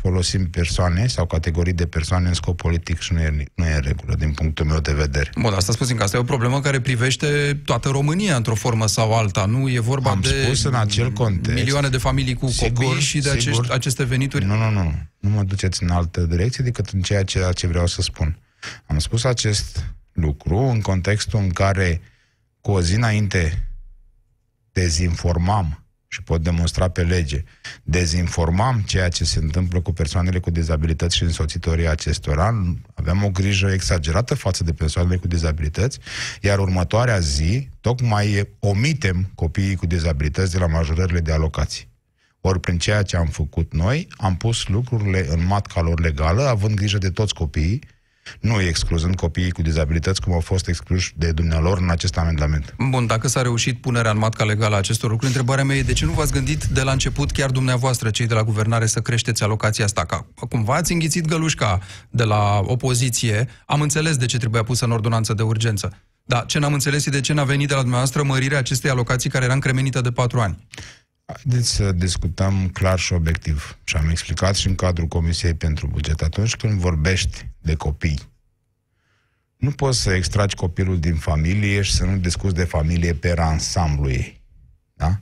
folosim 0.00 0.50
persoane 0.50 1.06
sau 1.06 1.26
categorii 1.26 1.72
de 1.72 1.86
persoane 1.86 2.28
în 2.28 2.34
scop 2.34 2.56
politic 2.56 2.98
și 2.98 3.12
nu 3.12 3.20
e, 3.20 3.44
nu 3.54 3.64
e 3.64 3.74
în 3.74 3.80
regulă, 3.80 4.14
din 4.14 4.32
punctul 4.32 4.66
meu 4.66 4.80
de 4.80 4.92
vedere. 4.92 5.30
Bun, 5.40 5.52
asta 5.52 5.72
spus 5.72 5.90
că 5.90 6.02
asta 6.02 6.16
e 6.16 6.20
o 6.20 6.24
problemă 6.24 6.60
care 6.60 6.80
privește 6.80 7.60
toată 7.64 7.88
România 7.88 8.36
într-o 8.36 8.54
formă 8.54 8.86
sau 8.86 9.14
alta. 9.14 9.44
Nu 9.44 9.68
e 9.68 9.80
vorba 9.80 10.10
Am 10.10 10.20
de 10.20 10.42
spus 10.42 10.64
în 10.64 10.74
acel 10.74 11.12
context, 11.12 11.58
milioane 11.58 11.88
de 11.88 11.96
familii 11.96 12.34
cu 12.34 12.46
sigur, 12.46 12.84
copii 12.84 13.00
și 13.00 13.18
de 13.18 13.36
sigur, 13.38 13.58
acești, 13.58 13.72
aceste 13.72 14.04
venituri. 14.04 14.44
Nu, 14.44 14.56
nu, 14.56 14.70
nu. 14.70 14.94
Nu 15.18 15.28
mă 15.28 15.42
duceți 15.42 15.82
în 15.82 15.90
altă 15.90 16.20
direcție 16.20 16.64
decât 16.64 16.88
în 16.88 17.00
ceea 17.00 17.22
ce, 17.22 17.50
ce 17.54 17.66
vreau 17.66 17.86
să 17.86 18.02
spun. 18.02 18.38
Am 18.86 18.98
spus 18.98 19.24
acest 19.24 19.84
lucru 20.12 20.56
în 20.56 20.80
contextul 20.80 21.40
în 21.40 21.50
care 21.50 22.00
cu 22.60 22.70
o 22.70 22.80
zi 22.80 22.94
înainte 22.94 23.68
dezinformam 24.72 25.81
și 26.12 26.22
pot 26.22 26.42
demonstra 26.42 26.88
pe 26.88 27.02
lege, 27.02 27.44
dezinformam 27.82 28.82
ceea 28.86 29.08
ce 29.08 29.24
se 29.24 29.38
întâmplă 29.38 29.80
cu 29.80 29.92
persoanele 29.92 30.38
cu 30.38 30.50
dizabilități 30.50 31.16
și 31.16 31.22
însoțitorii 31.22 31.88
acestora, 31.88 32.74
aveam 32.94 33.24
o 33.24 33.30
grijă 33.30 33.70
exagerată 33.72 34.34
față 34.34 34.64
de 34.64 34.72
persoanele 34.72 35.16
cu 35.16 35.26
dizabilități, 35.26 35.98
iar 36.40 36.58
următoarea 36.58 37.18
zi, 37.18 37.68
tocmai 37.80 38.48
omitem 38.58 39.30
copiii 39.34 39.76
cu 39.76 39.86
dizabilități 39.86 40.52
de 40.52 40.58
la 40.58 40.66
majorările 40.66 41.20
de 41.20 41.32
alocații. 41.32 41.88
Ori 42.40 42.60
prin 42.60 42.78
ceea 42.78 43.02
ce 43.02 43.16
am 43.16 43.26
făcut 43.26 43.72
noi, 43.72 44.08
am 44.16 44.36
pus 44.36 44.68
lucrurile 44.68 45.26
în 45.28 45.46
matca 45.46 45.80
lor 45.80 46.00
legală, 46.00 46.42
având 46.42 46.74
grijă 46.74 46.98
de 46.98 47.10
toți 47.10 47.34
copiii, 47.34 47.82
nu 48.40 48.60
excluzând 48.60 49.14
copiii 49.14 49.50
cu 49.50 49.62
dizabilități, 49.62 50.20
cum 50.20 50.32
au 50.32 50.40
fost 50.40 50.68
excluși 50.68 51.12
de 51.16 51.32
dumnealor 51.32 51.78
în 51.78 51.90
acest 51.90 52.16
amendament. 52.16 52.74
Bun, 52.90 53.06
dacă 53.06 53.28
s-a 53.28 53.42
reușit 53.42 53.80
punerea 53.80 54.10
în 54.10 54.18
matca 54.18 54.44
legală 54.44 54.74
a 54.74 54.78
acestor 54.78 55.10
lucruri, 55.10 55.32
întrebarea 55.32 55.64
mea 55.64 55.76
e 55.76 55.82
de 55.82 55.92
ce 55.92 56.04
nu 56.04 56.12
v-ați 56.12 56.32
gândit 56.32 56.64
de 56.64 56.82
la 56.82 56.92
început, 56.92 57.30
chiar 57.30 57.50
dumneavoastră, 57.50 58.10
cei 58.10 58.26
de 58.26 58.34
la 58.34 58.42
guvernare, 58.42 58.86
să 58.86 59.00
creșteți 59.00 59.42
alocația 59.42 59.84
asta? 59.84 60.04
Ca, 60.04 60.26
cumva 60.48 60.74
ați 60.74 60.92
înghițit 60.92 61.26
gălușca 61.26 61.78
de 62.10 62.24
la 62.24 62.60
opoziție, 62.64 63.48
am 63.66 63.80
înțeles 63.80 64.16
de 64.16 64.26
ce 64.26 64.38
trebuia 64.38 64.62
pusă 64.62 64.84
în 64.84 64.90
ordonanță 64.90 65.34
de 65.34 65.42
urgență. 65.42 65.92
Dar 66.24 66.46
ce 66.46 66.58
n-am 66.58 66.72
înțeles 66.72 67.06
e 67.06 67.10
de 67.10 67.20
ce 67.20 67.32
n-a 67.32 67.44
venit 67.44 67.68
de 67.68 67.74
la 67.74 67.80
dumneavoastră 67.80 68.22
mărirea 68.22 68.58
acestei 68.58 68.90
alocații 68.90 69.30
care 69.30 69.44
era 69.44 69.54
încremenită 69.54 70.00
de 70.00 70.10
patru 70.10 70.40
ani. 70.40 70.66
Haideți 71.24 71.74
să 71.74 71.92
discutăm 71.92 72.68
clar 72.68 72.98
și 72.98 73.12
obiectiv. 73.12 73.78
Și 73.84 73.96
am 73.96 74.08
explicat 74.08 74.54
și 74.56 74.66
în 74.66 74.74
cadrul 74.74 75.06
Comisiei 75.06 75.54
pentru 75.54 75.86
Buget. 75.86 76.20
Atunci 76.20 76.56
când 76.56 76.78
vorbești 76.80 77.48
de 77.58 77.74
copii, 77.74 78.30
nu 79.56 79.70
poți 79.70 80.00
să 80.00 80.12
extragi 80.12 80.54
copilul 80.54 81.00
din 81.00 81.14
familie 81.14 81.82
și 81.82 81.92
să 81.92 82.04
nu 82.04 82.16
discuți 82.16 82.54
de 82.54 82.64
familie 82.64 83.14
pe 83.14 83.34
ansamblu 83.36 84.10
ei. 84.10 84.42
Da? 84.94 85.20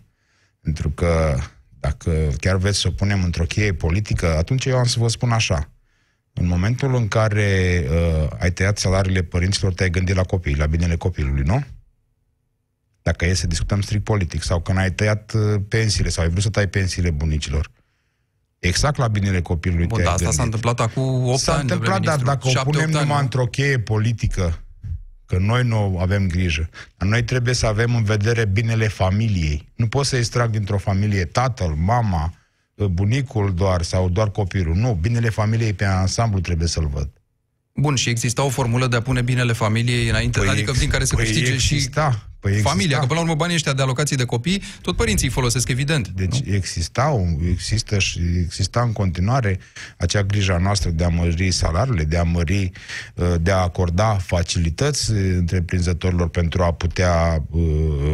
Pentru 0.60 0.90
că 0.90 1.38
dacă 1.80 2.30
chiar 2.40 2.56
veți 2.56 2.78
să 2.78 2.88
o 2.88 2.90
punem 2.90 3.24
într-o 3.24 3.44
cheie 3.44 3.74
politică, 3.74 4.36
atunci 4.36 4.64
eu 4.64 4.76
am 4.76 4.84
să 4.84 4.98
vă 4.98 5.08
spun 5.08 5.30
așa. 5.30 5.70
În 6.32 6.46
momentul 6.46 6.94
în 6.94 7.08
care 7.08 7.82
uh, 7.90 8.28
ai 8.38 8.52
tăiat 8.52 8.78
salariile 8.78 9.22
părinților, 9.22 9.74
te-ai 9.74 9.90
gândit 9.90 10.14
la 10.14 10.22
copii, 10.22 10.56
la 10.56 10.66
binele 10.66 10.96
copilului, 10.96 11.42
nu? 11.42 11.64
Dacă 13.10 13.26
e 13.26 13.34
să 13.34 13.46
discutăm 13.46 13.80
strict 13.80 14.04
politic, 14.04 14.42
sau 14.42 14.60
când 14.60 14.78
ai 14.78 14.92
tăiat 14.92 15.32
uh, 15.32 15.60
pensiile, 15.68 16.08
sau 16.08 16.24
ai 16.24 16.30
vrut 16.30 16.42
să 16.42 16.50
tai 16.50 16.68
pensiile 16.68 17.10
bunicilor, 17.10 17.70
exact 18.58 18.96
la 18.96 19.08
binele 19.08 19.40
copilului 19.40 19.86
Bun, 19.86 20.02
da, 20.02 20.12
asta 20.12 20.30
s-a 20.30 20.42
întâmplat 20.42 20.80
acum 20.80 21.26
8 21.26 21.38
s-a 21.38 21.52
ani, 21.52 21.60
întâmplat, 21.60 22.02
dar 22.02 22.18
dacă 22.18 22.48
o 22.48 22.62
punem 22.62 22.90
numai 22.90 23.20
într-o 23.20 23.46
cheie 23.46 23.78
politică, 23.78 24.64
că 25.26 25.38
noi 25.38 25.64
nu 25.64 25.98
avem 26.00 26.26
grijă. 26.26 26.68
Dar 26.96 27.08
noi 27.08 27.24
trebuie 27.24 27.54
să 27.54 27.66
avem 27.66 27.94
în 27.94 28.04
vedere 28.04 28.44
binele 28.44 28.88
familiei. 28.88 29.68
Nu 29.74 29.88
pot 29.88 30.06
să 30.06 30.16
extrag 30.16 30.50
dintr-o 30.50 30.78
familie 30.78 31.24
tatăl, 31.24 31.68
mama, 31.68 32.34
bunicul 32.74 33.54
doar 33.54 33.82
sau 33.82 34.08
doar 34.08 34.30
copilul. 34.30 34.74
Nu, 34.74 34.98
binele 35.00 35.28
familiei 35.28 35.72
pe 35.72 35.84
ansamblu 35.84 36.40
trebuie 36.40 36.68
să-l 36.68 36.86
văd. 36.86 37.19
Bun, 37.80 37.94
și 37.94 38.08
exista 38.08 38.44
o 38.44 38.48
formulă 38.48 38.86
de 38.86 38.96
a 38.96 39.00
pune 39.00 39.22
binele 39.22 39.52
familiei 39.52 40.08
înainte, 40.08 40.38
păi 40.38 40.48
adică 40.48 40.70
ex, 40.70 40.78
din 40.78 40.88
care 40.88 41.04
să 41.04 41.14
păi 41.14 41.24
câștige 41.24 41.52
exista, 41.52 42.10
și 42.10 42.18
păi 42.40 42.50
exista. 42.50 42.70
familia, 42.70 42.98
că 42.98 43.06
până 43.06 43.14
la 43.14 43.20
urmă 43.20 43.34
banii 43.34 43.54
ăștia 43.54 43.72
de 43.72 43.82
alocații 43.82 44.16
de 44.16 44.24
copii, 44.24 44.62
tot 44.82 44.96
părinții 44.96 45.26
îi 45.26 45.32
folosesc, 45.32 45.68
evident. 45.68 46.08
Deci 46.08 46.40
nu? 46.40 46.54
existau, 46.54 47.40
există 47.50 47.98
și 47.98 48.20
exista 48.44 48.80
în 48.80 48.92
continuare 48.92 49.58
acea 49.96 50.22
grija 50.22 50.58
noastră 50.58 50.90
de 50.90 51.04
a 51.04 51.08
mări 51.08 51.50
salariile, 51.50 52.04
de 52.04 52.16
a 52.16 52.22
mări, 52.22 52.70
uh, 53.14 53.34
de 53.40 53.50
a 53.50 53.56
acorda 53.56 54.14
facilități 54.14 55.10
întreprinzătorilor 55.10 56.28
pentru 56.28 56.62
a 56.62 56.72
putea 56.72 57.44
uh, 57.50 57.62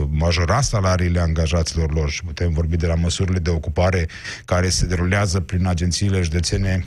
majora 0.09 0.61
salariile 0.61 1.21
angajaților 1.21 1.95
lor 1.95 2.11
și 2.11 2.25
putem 2.25 2.53
vorbi 2.53 2.77
de 2.77 2.87
la 2.87 2.95
măsurile 2.95 3.39
de 3.39 3.51
ocupare 3.51 4.09
care 4.45 4.69
se 4.69 4.87
derulează 4.87 5.41
prin 5.41 5.67
agențiile 5.67 6.23
județene 6.23 6.87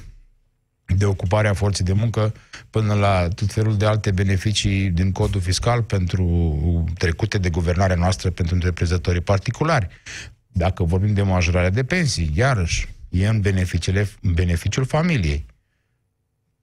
de 0.98 1.06
ocupare 1.06 1.48
a 1.48 1.54
forței 1.54 1.86
de 1.86 1.94
muncă 1.94 2.34
până 2.70 2.94
la 2.94 3.28
tot 3.28 3.52
felul 3.52 3.78
de 3.78 3.86
alte 3.86 4.12
beneficii 4.12 4.90
din 4.90 5.12
codul 5.12 5.42
fiscal 5.42 5.84
pentru 5.84 6.26
trecute 6.98 7.38
de 7.38 7.50
guvernarea 7.50 7.96
noastră 7.96 8.30
pentru 8.30 8.56
întreprinzătorii 8.56 9.22
particulari. 9.22 9.88
Dacă 10.48 10.84
vorbim 10.84 11.14
de 11.14 11.22
majorarea 11.22 11.70
de 11.70 11.84
pensii, 11.84 12.32
iarăși, 12.36 12.88
e 13.10 13.28
în, 13.28 13.42
beneficiile, 13.42 14.10
în 14.22 14.34
beneficiul 14.34 14.86
familiei. 14.86 15.46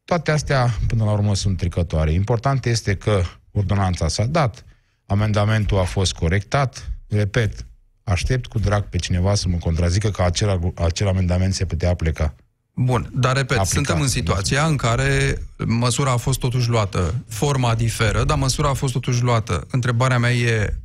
Toate 0.04 0.30
astea, 0.30 0.78
până 0.86 1.04
la 1.04 1.10
urmă, 1.10 1.34
sunt 1.34 1.56
tricătoare. 1.56 2.12
Important 2.12 2.64
este 2.64 2.94
că 2.94 3.22
ordonanța 3.50 4.08
s-a 4.08 4.24
dat, 4.24 4.64
amendamentul 5.06 5.78
a 5.78 5.82
fost 5.82 6.12
corectat, 6.12 6.90
repet, 7.08 7.66
aștept 8.04 8.46
cu 8.46 8.58
drag 8.58 8.84
pe 8.84 8.96
cineva 8.96 9.34
să 9.34 9.48
mă 9.48 9.56
contrazică 9.56 10.10
că 10.10 10.22
acel, 10.22 10.72
acel 10.74 11.08
amendament 11.08 11.54
se 11.54 11.64
putea 11.64 11.94
pleca. 11.94 12.34
Bun, 12.78 13.10
dar 13.12 13.36
repet, 13.36 13.58
aplicat. 13.58 13.66
suntem 13.66 14.00
în 14.00 14.08
situația 14.08 14.66
în 14.66 14.76
care 14.76 15.42
măsura 15.66 16.10
a 16.10 16.16
fost 16.16 16.38
totuși 16.38 16.68
luată. 16.68 17.14
Forma 17.28 17.74
diferă, 17.74 18.24
dar 18.24 18.38
măsura 18.38 18.68
a 18.68 18.74
fost 18.74 18.92
totuși 18.92 19.22
luată. 19.22 19.66
Întrebarea 19.70 20.18
mea 20.18 20.32
e, 20.32 20.76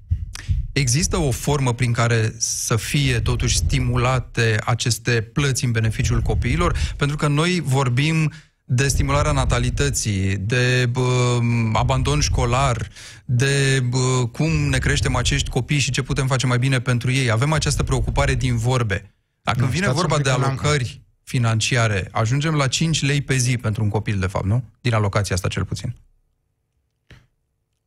există 0.71 1.17
o 1.17 1.31
formă 1.31 1.73
prin 1.73 1.91
care 1.91 2.33
să 2.37 2.75
fie 2.75 3.19
totuși 3.19 3.55
stimulate 3.55 4.59
aceste 4.65 5.21
plăți 5.21 5.65
în 5.65 5.71
beneficiul 5.71 6.21
copiilor? 6.21 6.77
Pentru 6.97 7.17
că 7.17 7.27
noi 7.27 7.61
vorbim 7.65 8.31
de 8.65 8.87
stimularea 8.87 9.31
natalității, 9.31 10.37
de 10.37 10.85
bă, 10.91 11.39
abandon 11.73 12.19
școlar, 12.19 12.87
de 13.25 13.83
bă, 13.89 14.27
cum 14.31 14.51
ne 14.51 14.77
creștem 14.77 15.15
acești 15.15 15.49
copii 15.49 15.79
și 15.79 15.91
ce 15.91 16.01
putem 16.01 16.27
face 16.27 16.45
mai 16.45 16.59
bine 16.59 16.79
pentru 16.79 17.11
ei. 17.11 17.31
Avem 17.31 17.53
această 17.53 17.83
preocupare 17.83 18.35
din 18.35 18.57
vorbe. 18.57 19.15
Dacă 19.41 19.59
nu, 19.59 19.67
vine 19.67 19.91
vorba 19.91 20.19
de 20.19 20.29
alocări 20.29 21.01
financiare, 21.23 22.07
ajungem 22.11 22.55
la 22.55 22.67
5 22.67 23.03
lei 23.03 23.21
pe 23.21 23.35
zi 23.35 23.57
pentru 23.57 23.83
un 23.83 23.89
copil, 23.89 24.19
de 24.19 24.27
fapt, 24.27 24.45
nu? 24.45 24.63
Din 24.81 24.93
alocația 24.93 25.35
asta, 25.35 25.47
cel 25.47 25.65
puțin. 25.65 25.95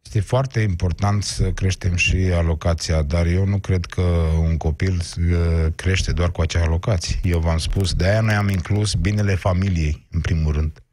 Este 0.05 0.21
foarte 0.21 0.61
important 0.61 1.23
să 1.23 1.53
creștem 1.53 1.95
și 1.95 2.17
alocația, 2.17 3.03
dar 3.03 3.27
eu 3.27 3.47
nu 3.47 3.59
cred 3.59 3.85
că 3.85 4.01
un 4.39 4.57
copil 4.57 5.03
uh, 5.19 5.73
crește 5.75 6.13
doar 6.13 6.31
cu 6.31 6.41
acea 6.41 6.63
alocație. 6.63 7.21
Eu 7.23 7.39
v-am 7.39 7.59
spus, 7.59 7.95
de 7.95 8.05
aia 8.05 8.21
noi 8.21 8.35
am 8.35 8.49
inclus 8.49 8.95
binele 8.95 9.35
familiei, 9.35 10.07
în 10.11 10.21
primul 10.21 10.53
rând. 10.53 10.84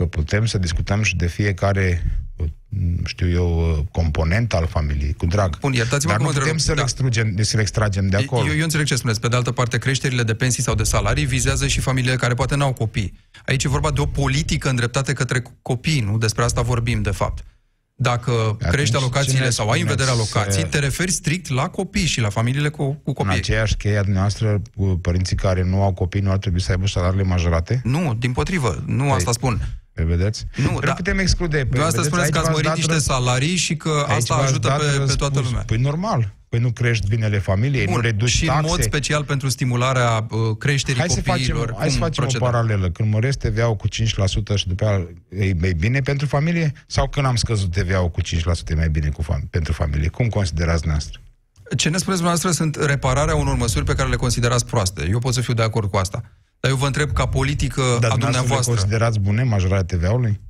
Că 0.00 0.06
putem 0.06 0.46
să 0.46 0.58
discutăm 0.58 1.02
și 1.02 1.16
de 1.16 1.26
fiecare 1.26 2.02
știu 3.04 3.30
eu, 3.30 3.86
component 3.90 4.54
al 4.54 4.66
familiei, 4.66 5.12
cu 5.12 5.26
drag. 5.26 5.58
Bun, 5.58 5.72
iertați-mă 5.72 6.12
Dar 6.12 6.20
nu 6.20 6.26
putem 6.26 6.56
să, 6.56 6.74
da. 6.74 6.82
extragem, 6.82 7.34
să 7.40 7.56
le 7.56 7.62
extragem 7.62 8.06
de 8.06 8.16
acolo. 8.16 8.46
Eu, 8.46 8.56
eu 8.56 8.62
înțeleg 8.62 8.86
ce 8.86 8.94
spuneți. 8.94 9.20
Pe 9.20 9.28
de 9.28 9.36
altă 9.36 9.52
parte, 9.52 9.78
creșterile 9.78 10.22
de 10.22 10.34
pensii 10.34 10.62
sau 10.62 10.74
de 10.74 10.82
salarii 10.82 11.24
vizează 11.24 11.66
și 11.66 11.80
familiile 11.80 12.16
care 12.16 12.34
poate 12.34 12.56
n-au 12.56 12.72
copii. 12.72 13.18
Aici 13.46 13.64
e 13.64 13.68
vorba 13.68 13.90
de 13.90 14.00
o 14.00 14.06
politică 14.06 14.68
îndreptată 14.68 15.12
către 15.12 15.42
copii, 15.62 16.00
nu? 16.00 16.18
Despre 16.18 16.44
asta 16.44 16.60
vorbim, 16.60 17.02
de 17.02 17.10
fapt. 17.10 17.44
Dacă 17.94 18.30
Atunci, 18.30 18.70
crești 18.70 18.96
alocațiile 18.96 19.50
sau 19.50 19.70
ai 19.70 19.80
în 19.80 19.86
vedere 19.86 20.10
alocații, 20.10 20.64
te 20.64 20.78
referi 20.78 21.10
strict 21.10 21.48
la 21.48 21.68
copii 21.68 22.06
și 22.06 22.20
la 22.20 22.28
familiile 22.28 22.68
cu, 22.68 22.92
cu 22.92 23.12
copii. 23.12 23.32
În 23.32 23.38
aceeași 23.38 23.76
cheia 23.76 24.02
dumneavoastră, 24.02 24.62
părinții 25.00 25.36
care 25.36 25.64
nu 25.64 25.82
au 25.82 25.92
copii 25.92 26.20
nu 26.20 26.30
ar 26.30 26.38
trebui 26.38 26.60
să 26.60 26.70
aibă 26.70 26.86
salariile 26.86 27.22
majorate? 27.22 27.80
Nu, 27.84 28.16
din 28.18 28.32
potrivă. 28.32 28.82
Nu 28.86 29.04
păi, 29.04 29.12
asta 29.12 29.32
spun. 29.32 29.79
Pe 30.00 30.14
vedeți? 30.14 30.46
Nu, 30.56 30.78
da. 30.78 30.92
putem 30.92 31.18
exclude. 31.18 31.66
Pe, 31.70 31.80
asta 31.80 32.02
spuneți 32.02 32.30
că 32.30 32.38
ați 32.38 32.50
mărit 32.50 32.74
niște 32.74 32.92
răs... 32.92 33.02
salarii 33.02 33.56
și 33.56 33.76
că 33.76 34.04
aici 34.08 34.16
asta 34.18 34.34
ajută 34.34 34.76
pe, 34.78 35.04
pe 35.06 35.14
toată 35.14 35.40
lumea. 35.40 35.62
Păi 35.66 35.76
normal. 35.76 36.34
Păi 36.48 36.58
nu 36.58 36.70
crești 36.70 37.08
binele 37.08 37.38
familiei, 37.38 37.84
Bun. 37.84 37.94
nu 37.94 38.00
reduci 38.00 38.28
Și 38.28 38.44
taxe. 38.44 38.60
în 38.60 38.66
mod 38.68 38.82
special 38.82 39.24
pentru 39.24 39.48
stimularea 39.48 40.26
uh, 40.30 40.56
creșterii 40.58 41.00
hai 41.00 41.08
copiilor. 41.08 41.66
Să 41.66 41.72
facem, 41.72 41.78
hai 41.78 41.90
să 41.90 41.98
facem 41.98 42.22
procedăm? 42.24 42.48
o 42.48 42.50
paralelă. 42.50 42.90
Când 42.90 43.12
măresc 43.12 43.38
TVA-ul 43.38 43.76
cu 43.76 43.88
5% 43.88 43.92
și 44.54 44.68
după 44.68 44.84
aia 44.84 45.06
e 45.46 45.54
mai 45.60 45.72
bine 45.72 46.00
pentru 46.00 46.26
familie? 46.26 46.72
Sau 46.86 47.08
când 47.08 47.26
am 47.26 47.36
scăzut 47.36 47.70
TVA-ul 47.70 48.10
cu 48.10 48.20
5% 48.22 48.26
e 48.68 48.74
mai 48.74 48.88
bine 48.88 49.08
cu 49.08 49.22
fam- 49.22 49.50
pentru 49.50 49.72
familie? 49.72 50.08
Cum 50.08 50.28
considerați 50.28 50.86
noastră? 50.86 51.20
Ce 51.76 51.88
ne 51.88 51.98
spuneți 51.98 52.22
dumneavoastră 52.22 52.50
sunt 52.50 52.76
repararea 52.86 53.34
unor 53.34 53.56
măsuri 53.56 53.84
pe 53.84 53.94
care 53.94 54.08
le 54.08 54.16
considerați 54.16 54.66
proaste. 54.66 55.08
Eu 55.10 55.18
pot 55.18 55.34
să 55.34 55.40
fiu 55.40 55.54
de 55.54 55.62
acord 55.62 55.90
cu 55.90 55.96
asta. 55.96 56.22
Dar 56.60 56.70
eu 56.70 56.76
vă 56.76 56.86
întreb 56.86 57.12
ca 57.12 57.26
politică 57.26 57.82
Dar 58.00 58.10
a 58.10 58.16
dumneavoastră... 58.16 58.72
Dar 58.72 58.80
considerați 58.80 59.18
bune 59.18 59.42
majorarea 59.42 59.84
TVA-ului? 59.84 60.40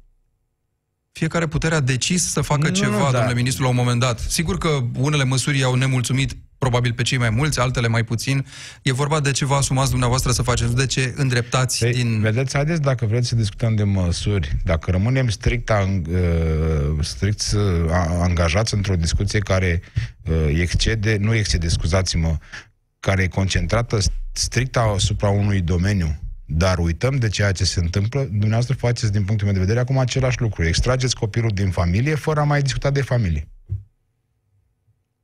fiecare 1.13 1.47
putere 1.47 1.75
a 1.75 1.81
decis 1.81 2.31
să 2.31 2.41
facă 2.41 2.69
nu, 2.69 2.75
ceva, 2.75 2.97
nu, 2.97 3.05
da. 3.05 3.11
domnule 3.11 3.35
ministru, 3.35 3.63
la 3.63 3.69
un 3.69 3.75
moment 3.75 4.01
dat. 4.01 4.19
Sigur 4.19 4.59
că 4.59 4.79
unele 4.97 5.25
măsuri 5.25 5.63
au 5.63 5.75
nemulțumit 5.75 6.37
probabil 6.59 6.93
pe 6.93 7.03
cei 7.03 7.19
mai 7.19 7.31
mulți, 7.31 7.61
altele 7.61 7.89
mai 7.89 8.05
puțin. 8.05 8.47
E 8.83 8.93
vorba 8.93 9.21
de 9.21 9.31
ce 9.31 9.45
vă 9.45 9.55
asumați 9.55 9.91
dumneavoastră 9.91 10.33
să 10.33 10.43
faceți, 10.43 10.75
de 10.75 10.87
ce 10.87 11.15
îndreptați 11.17 11.85
Ei, 11.85 11.93
păi, 11.93 12.03
din... 12.03 12.21
Vedeți, 12.21 12.55
haideți 12.55 12.81
dacă 12.81 13.07
vreți 13.07 13.29
să 13.29 13.35
discutăm 13.35 13.75
de 13.75 13.83
măsuri, 13.83 14.57
dacă 14.65 14.91
rămânem 14.91 15.29
strict, 15.29 15.71
ang, 15.71 16.07
uh, 16.09 17.05
strict 17.05 17.43
uh, 17.55 17.91
angajați 18.21 18.75
într-o 18.75 18.97
discuție 18.97 19.39
care 19.39 19.83
uh, 20.23 20.61
excede, 20.61 21.17
nu 21.21 21.35
excede, 21.35 21.69
scuzați-mă, 21.69 22.37
care 23.01 23.23
e 23.23 23.29
concentrată 23.29 23.99
strict 24.33 24.77
asupra 24.77 25.29
unui 25.29 25.61
domeniu, 25.61 26.19
dar 26.45 26.79
uităm 26.79 27.17
de 27.17 27.29
ceea 27.29 27.53
ce 27.53 27.65
se 27.65 27.81
întâmplă, 27.81 28.21
dumneavoastră 28.21 28.75
faceți, 28.75 29.13
din 29.13 29.25
punctul 29.25 29.47
meu 29.47 29.55
de 29.55 29.61
vedere, 29.61 29.81
acum 29.81 29.99
același 29.99 30.41
lucru. 30.41 30.65
Extrageți 30.65 31.15
copilul 31.15 31.51
din 31.55 31.71
familie 31.71 32.15
fără 32.15 32.41
a 32.41 32.45
mai 32.45 32.63
discuta 32.63 32.91
de 32.91 33.03
familie. 33.03 33.49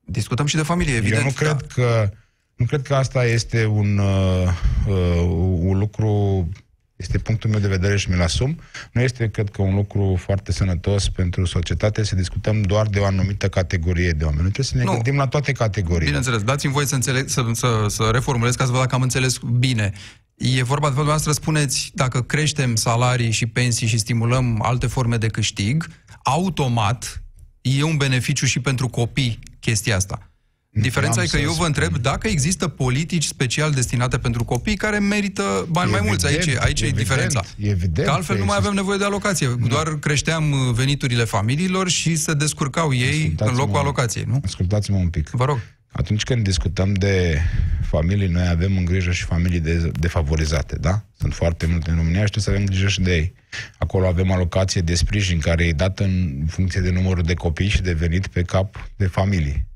Discutăm 0.05 0.47
și 0.47 0.57
de 0.57 0.63
familie, 0.63 0.95
evident. 0.95 1.21
Eu 1.21 1.27
nu 1.27 1.33
cred 1.33 1.57
da. 1.57 1.67
că 1.75 2.11
nu 2.57 2.67
cred 2.67 2.83
că 2.83 2.95
asta 2.95 3.25
este 3.25 3.67
un, 3.67 3.99
uh, 3.99 4.49
uh, 4.87 5.21
un 5.59 5.79
lucru, 5.79 6.49
este 6.97 7.19
punctul 7.19 7.51
meu 7.51 7.61
de 7.61 7.69
vedere 7.69 7.97
și 7.97 8.11
mi-l 8.11 8.23
asum. 8.23 8.61
Nu 8.93 9.01
este, 9.01 9.31
cred 9.31 9.51
că, 9.51 9.63
un 9.63 9.75
lucru 9.75 10.17
foarte 10.21 10.53
sănătos 10.53 11.09
pentru 11.09 11.45
societate 11.45 12.05
să 12.05 12.15
discutăm 12.15 12.63
doar 12.63 12.87
de 12.87 12.99
o 12.99 13.05
anumită 13.05 13.49
categorie 13.49 14.11
de 14.11 14.25
oameni. 14.25 14.43
Nu 14.43 14.51
trebuie 14.51 14.67
să 14.67 14.77
ne 14.77 14.85
nu. 14.85 14.93
gândim 14.93 15.17
la 15.17 15.27
toate 15.27 15.53
categoriile. 15.53 16.05
Bineînțeles, 16.05 16.43
dați-mi 16.43 16.73
voie 16.73 16.87
să, 16.87 16.95
înțeleg, 16.95 17.29
să, 17.29 17.45
să, 17.53 17.87
să 17.89 18.09
reformulez 18.13 18.55
ca 18.55 18.65
să 18.65 18.71
văd 18.71 18.81
dacă 18.81 18.95
am 18.95 19.03
înțeles 19.03 19.39
bine. 19.59 19.93
E 20.35 20.63
vorba 20.63 20.87
de 20.87 20.93
faptul 20.93 21.09
noastră, 21.09 21.33
spuneți, 21.33 21.91
dacă 21.95 22.23
creștem 22.23 22.75
salarii 22.75 23.31
și 23.31 23.47
pensii 23.47 23.87
și 23.87 23.99
stimulăm 23.99 24.63
alte 24.63 24.87
forme 24.87 25.17
de 25.17 25.27
câștig, 25.27 25.87
automat 26.23 27.23
e 27.61 27.83
un 27.83 27.97
beneficiu 27.97 28.47
și 28.47 28.61
pentru 28.61 28.89
copii 28.89 29.39
chestia 29.61 29.97
asta. 29.97 30.31
Diferența 30.81 31.23
e 31.23 31.27
că 31.27 31.39
eu 31.39 31.53
vă 31.53 31.67
întreb 31.67 31.97
dacă 31.97 32.29
există 32.29 32.69
politici 32.69 33.25
special 33.25 33.71
destinate 33.71 34.19
pentru 34.19 34.45
copii 34.45 34.77
care 34.77 34.99
merită 34.99 35.43
bani 35.43 35.91
evident, 35.91 35.91
mai 35.91 36.01
mulți. 36.01 36.27
Aici, 36.27 36.57
aici 36.59 36.81
evident, 36.81 36.99
e 36.99 37.03
diferența. 37.03 37.45
Evident 37.59 38.07
că 38.07 38.13
altfel 38.13 38.39
nu 38.39 38.45
mai 38.45 38.57
avem 38.57 38.73
nevoie 38.73 38.99
de 38.99 39.05
alocație. 39.05 39.57
Nu. 39.59 39.67
Doar 39.67 39.99
creșteam 39.99 40.73
veniturile 40.75 41.25
familiilor 41.25 41.89
și 41.89 42.17
se 42.17 42.35
descurcau 42.35 42.95
ei 42.95 43.35
în 43.39 43.55
locul 43.55 43.79
alocației, 43.79 44.25
nu? 44.27 44.41
Ascultați-mă 44.45 44.97
un 44.97 45.09
pic. 45.09 45.29
Vă 45.31 45.45
rog. 45.45 45.61
Atunci 45.93 46.23
când 46.23 46.45
discutăm 46.45 46.93
de 46.93 47.41
familii, 47.89 48.29
noi 48.29 48.49
avem 48.49 48.77
în 48.77 48.85
grijă 48.85 49.11
și 49.11 49.25
familii 49.25 49.61
de, 49.61 49.91
defavorizate, 50.01 50.77
da? 50.81 51.05
Sunt 51.19 51.35
foarte 51.35 51.67
multe 51.67 51.91
în 51.91 51.97
România 51.97 52.25
și 52.25 52.31
trebuie 52.31 52.43
să 52.45 52.51
avem 52.51 52.65
grijă 52.65 52.89
și 52.89 53.01
de 53.01 53.15
ei. 53.15 53.33
Acolo 53.79 54.07
avem 54.07 54.31
alocație 54.31 54.81
de 54.81 54.95
sprijin 54.95 55.39
care 55.39 55.65
e 55.65 55.73
dată 55.73 56.05
în 56.05 56.45
funcție 56.49 56.81
de 56.81 56.91
numărul 56.91 57.23
de 57.23 57.35
copii 57.35 57.69
și 57.69 57.83
de 57.83 57.93
venit 57.93 58.27
pe 58.27 58.43
cap 58.43 58.89
de 58.97 59.07
familie. 59.07 59.67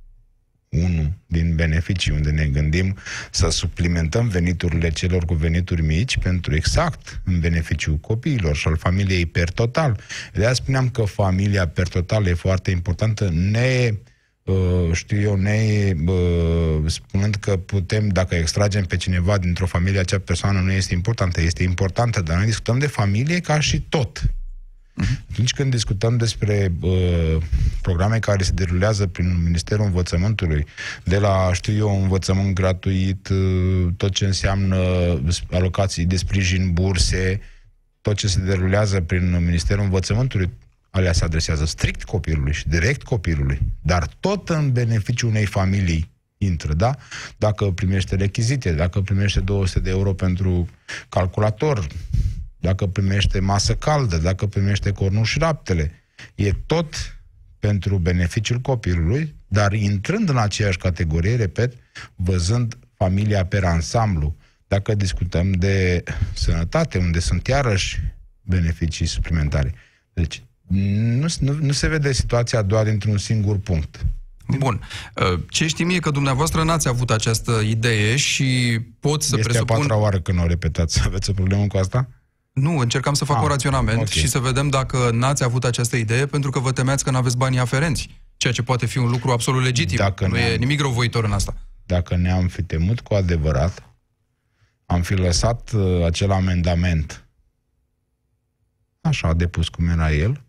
Unul 0.76 1.12
din 1.26 1.54
beneficii 1.54 2.12
unde 2.12 2.30
ne 2.30 2.44
gândim 2.44 2.96
să 3.30 3.48
suplimentăm 3.48 4.28
veniturile 4.28 4.90
celor 4.90 5.24
cu 5.24 5.34
venituri 5.34 5.82
mici 5.82 6.18
pentru 6.18 6.54
exact 6.54 7.20
în 7.24 7.40
beneficiul 7.40 7.96
copiilor 7.96 8.56
și 8.56 8.68
al 8.68 8.76
familiei 8.76 9.26
per 9.26 9.50
total. 9.50 10.00
De 10.32 10.44
aia 10.44 10.52
spuneam 10.52 10.88
că 10.88 11.04
familia 11.04 11.68
per 11.68 11.88
total 11.88 12.26
e 12.26 12.34
foarte 12.34 12.70
importantă, 12.70 13.30
ne 13.30 13.94
Uh, 14.44 14.90
știu 14.92 15.20
eu, 15.20 15.34
ne 15.34 15.92
uh, 16.06 16.82
spunând 16.86 17.34
că 17.34 17.56
putem, 17.56 18.08
dacă 18.08 18.34
extragem 18.34 18.84
pe 18.84 18.96
cineva 18.96 19.38
dintr-o 19.38 19.66
familie, 19.66 20.00
acea 20.00 20.18
persoană 20.18 20.60
nu 20.60 20.72
este 20.72 20.94
importantă, 20.94 21.40
este 21.40 21.62
importantă, 21.62 22.20
dar 22.20 22.36
noi 22.36 22.44
discutăm 22.44 22.78
de 22.78 22.86
familie 22.86 23.40
ca 23.40 23.60
și 23.60 23.80
tot. 23.80 24.22
Atunci 25.30 25.52
când 25.52 25.70
discutăm 25.70 26.16
despre 26.16 26.72
uh, 26.80 27.36
programe 27.80 28.18
care 28.18 28.42
se 28.42 28.52
derulează 28.52 29.06
prin 29.06 29.42
Ministerul 29.44 29.84
Învățământului, 29.84 30.66
de 31.04 31.18
la, 31.18 31.50
știu 31.52 31.76
eu, 31.76 32.02
învățământ 32.02 32.54
gratuit, 32.54 33.28
uh, 33.28 33.88
tot 33.96 34.12
ce 34.12 34.24
înseamnă 34.24 34.76
alocații 35.50 36.04
de 36.04 36.16
sprijin, 36.16 36.72
burse, 36.72 37.40
tot 38.00 38.16
ce 38.16 38.28
se 38.28 38.40
derulează 38.40 39.00
prin 39.00 39.44
Ministerul 39.44 39.84
Învățământului, 39.84 40.50
alea 40.90 41.12
se 41.12 41.24
adresează 41.24 41.64
strict 41.64 42.04
copilului 42.04 42.52
și 42.52 42.68
direct 42.68 43.02
copilului, 43.02 43.60
dar 43.82 44.06
tot 44.20 44.48
în 44.48 44.72
beneficiul 44.72 45.28
unei 45.28 45.46
familii 45.46 46.10
intră, 46.38 46.72
da? 46.72 46.96
Dacă 47.36 47.64
primește 47.64 48.14
rechizite, 48.14 48.72
dacă 48.72 49.00
primește 49.00 49.40
200 49.40 49.80
de 49.80 49.90
euro 49.90 50.12
pentru 50.12 50.68
calculator, 51.08 51.86
dacă 52.60 52.86
primește 52.86 53.40
masă 53.40 53.74
caldă, 53.74 54.16
dacă 54.16 54.46
primește 54.46 54.92
cornul 54.92 55.24
și 55.24 55.38
raptele, 55.38 55.92
e 56.34 56.52
tot 56.52 57.20
pentru 57.58 57.98
beneficiul 57.98 58.58
copilului, 58.58 59.34
dar 59.48 59.72
intrând 59.72 60.28
în 60.28 60.36
aceeași 60.36 60.78
categorie, 60.78 61.36
repet, 61.36 61.74
văzând 62.14 62.78
familia 62.94 63.44
pe 63.44 63.66
ansamblu. 63.66 64.36
Dacă 64.68 64.94
discutăm 64.94 65.50
de 65.50 66.02
sănătate, 66.32 66.98
unde 66.98 67.18
sunt 67.18 67.46
iarăși 67.46 68.00
beneficii 68.42 69.06
suplimentare. 69.06 69.74
Deci, 70.12 70.42
nu, 70.66 71.26
nu, 71.40 71.52
nu 71.60 71.72
se 71.72 71.88
vede 71.88 72.12
situația 72.12 72.62
doar 72.62 72.84
dintr-un 72.84 73.18
singur 73.18 73.58
punct. 73.58 74.06
Bun. 74.58 74.80
Uh, 75.14 75.40
ce 75.48 75.66
știm 75.66 75.90
e 75.90 75.98
că 75.98 76.10
dumneavoastră 76.10 76.62
n-ați 76.62 76.88
avut 76.88 77.10
această 77.10 77.52
idee 77.52 78.16
și 78.16 78.80
pot 79.00 79.22
să 79.22 79.36
este 79.36 79.48
presupun... 79.48 79.76
Este 79.76 79.84
a 79.84 79.86
patra 79.86 80.02
oară 80.04 80.20
când 80.20 80.38
o 80.38 80.46
repetați. 80.46 81.02
Aveți 81.04 81.30
o 81.30 81.32
problemă 81.32 81.66
cu 81.66 81.76
asta? 81.76 82.08
Nu, 82.52 82.78
încercam 82.78 83.14
să 83.14 83.24
fac 83.24 83.36
ah, 83.36 83.42
un 83.42 83.48
raționament 83.48 83.98
okay. 83.98 84.12
și 84.12 84.28
să 84.28 84.38
vedem 84.38 84.68
dacă 84.68 85.10
n-ați 85.12 85.44
avut 85.44 85.64
această 85.64 85.96
idee 85.96 86.26
pentru 86.26 86.50
că 86.50 86.58
vă 86.58 86.72
temeați 86.72 87.04
că 87.04 87.10
n-aveți 87.10 87.36
banii 87.36 87.58
aferenți. 87.58 88.08
Ceea 88.36 88.52
ce 88.52 88.62
poate 88.62 88.86
fi 88.86 88.98
un 88.98 89.10
lucru 89.10 89.30
absolut 89.30 89.62
legitim. 89.62 89.96
Dacă 89.96 90.26
nu 90.26 90.38
e 90.38 90.56
nimic 90.56 90.80
răuvoitor 90.80 91.24
în 91.24 91.32
asta. 91.32 91.54
Dacă 91.86 92.16
ne-am 92.16 92.46
fi 92.46 92.62
temut 92.62 93.00
cu 93.00 93.14
adevărat, 93.14 93.82
am 94.86 95.02
fi 95.02 95.14
lăsat 95.14 95.70
uh, 95.72 96.04
acel 96.04 96.30
amendament 96.30 97.24
așa 99.00 99.32
depus 99.32 99.68
cum 99.68 99.88
era 99.88 100.12
el 100.12 100.44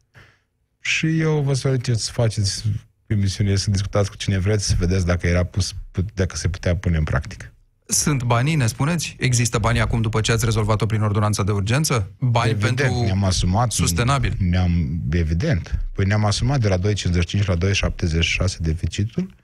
și 0.79 1.19
eu 1.19 1.41
vă 1.41 1.53
solicit 1.53 1.97
să 1.97 2.11
faceți 2.11 2.63
emisiune, 3.05 3.55
să 3.55 3.71
discutați 3.71 4.09
cu 4.09 4.15
cine 4.15 4.37
vreți, 4.37 4.67
să 4.67 4.75
vedeți 4.77 5.05
dacă 5.05 5.27
era 5.27 5.43
pus, 5.43 5.73
dacă 6.13 6.35
se 6.35 6.49
putea 6.49 6.75
pune 6.75 6.97
în 6.97 7.03
practică. 7.03 7.50
Sunt 7.91 8.23
banii, 8.23 8.55
ne 8.55 8.67
spuneți? 8.67 9.15
Există 9.19 9.57
bani 9.57 9.79
acum 9.79 10.01
după 10.01 10.21
ce 10.21 10.31
ați 10.31 10.45
rezolvat-o 10.45 10.85
prin 10.85 11.01
ordonanță 11.01 11.43
de 11.43 11.51
urgență? 11.51 12.11
Bani 12.19 12.49
evident, 12.49 12.75
pentru 12.75 13.03
ne-am 13.03 13.23
asumat, 13.23 13.71
sustenabil? 13.71 14.35
Ne-am, 14.39 15.01
evident. 15.11 15.79
Păi 15.93 16.05
ne-am 16.05 16.25
asumat 16.25 16.59
de 16.59 16.67
la 16.67 16.77
2,55 16.77 17.45
la 17.45 17.55
2,76 17.57 18.57
deficitul 18.57 19.35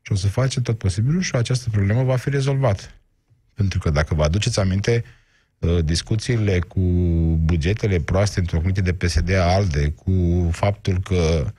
și 0.00 0.12
o 0.12 0.14
să 0.14 0.28
facem 0.28 0.62
tot 0.62 0.78
posibilul 0.78 1.20
și 1.20 1.34
această 1.34 1.70
problemă 1.70 2.02
va 2.02 2.16
fi 2.16 2.30
rezolvată. 2.30 2.82
Pentru 3.54 3.78
că 3.78 3.90
dacă 3.90 4.14
vă 4.14 4.22
aduceți 4.22 4.60
aminte, 4.60 5.04
uh, 5.58 5.84
discuțiile 5.84 6.58
cu 6.58 6.80
bugetele 7.40 8.00
proaste 8.00 8.40
într-o 8.40 8.60
de 8.74 8.92
PSD-ALDE, 8.92 9.90
cu 9.90 10.48
faptul 10.52 11.00
că 11.00 11.52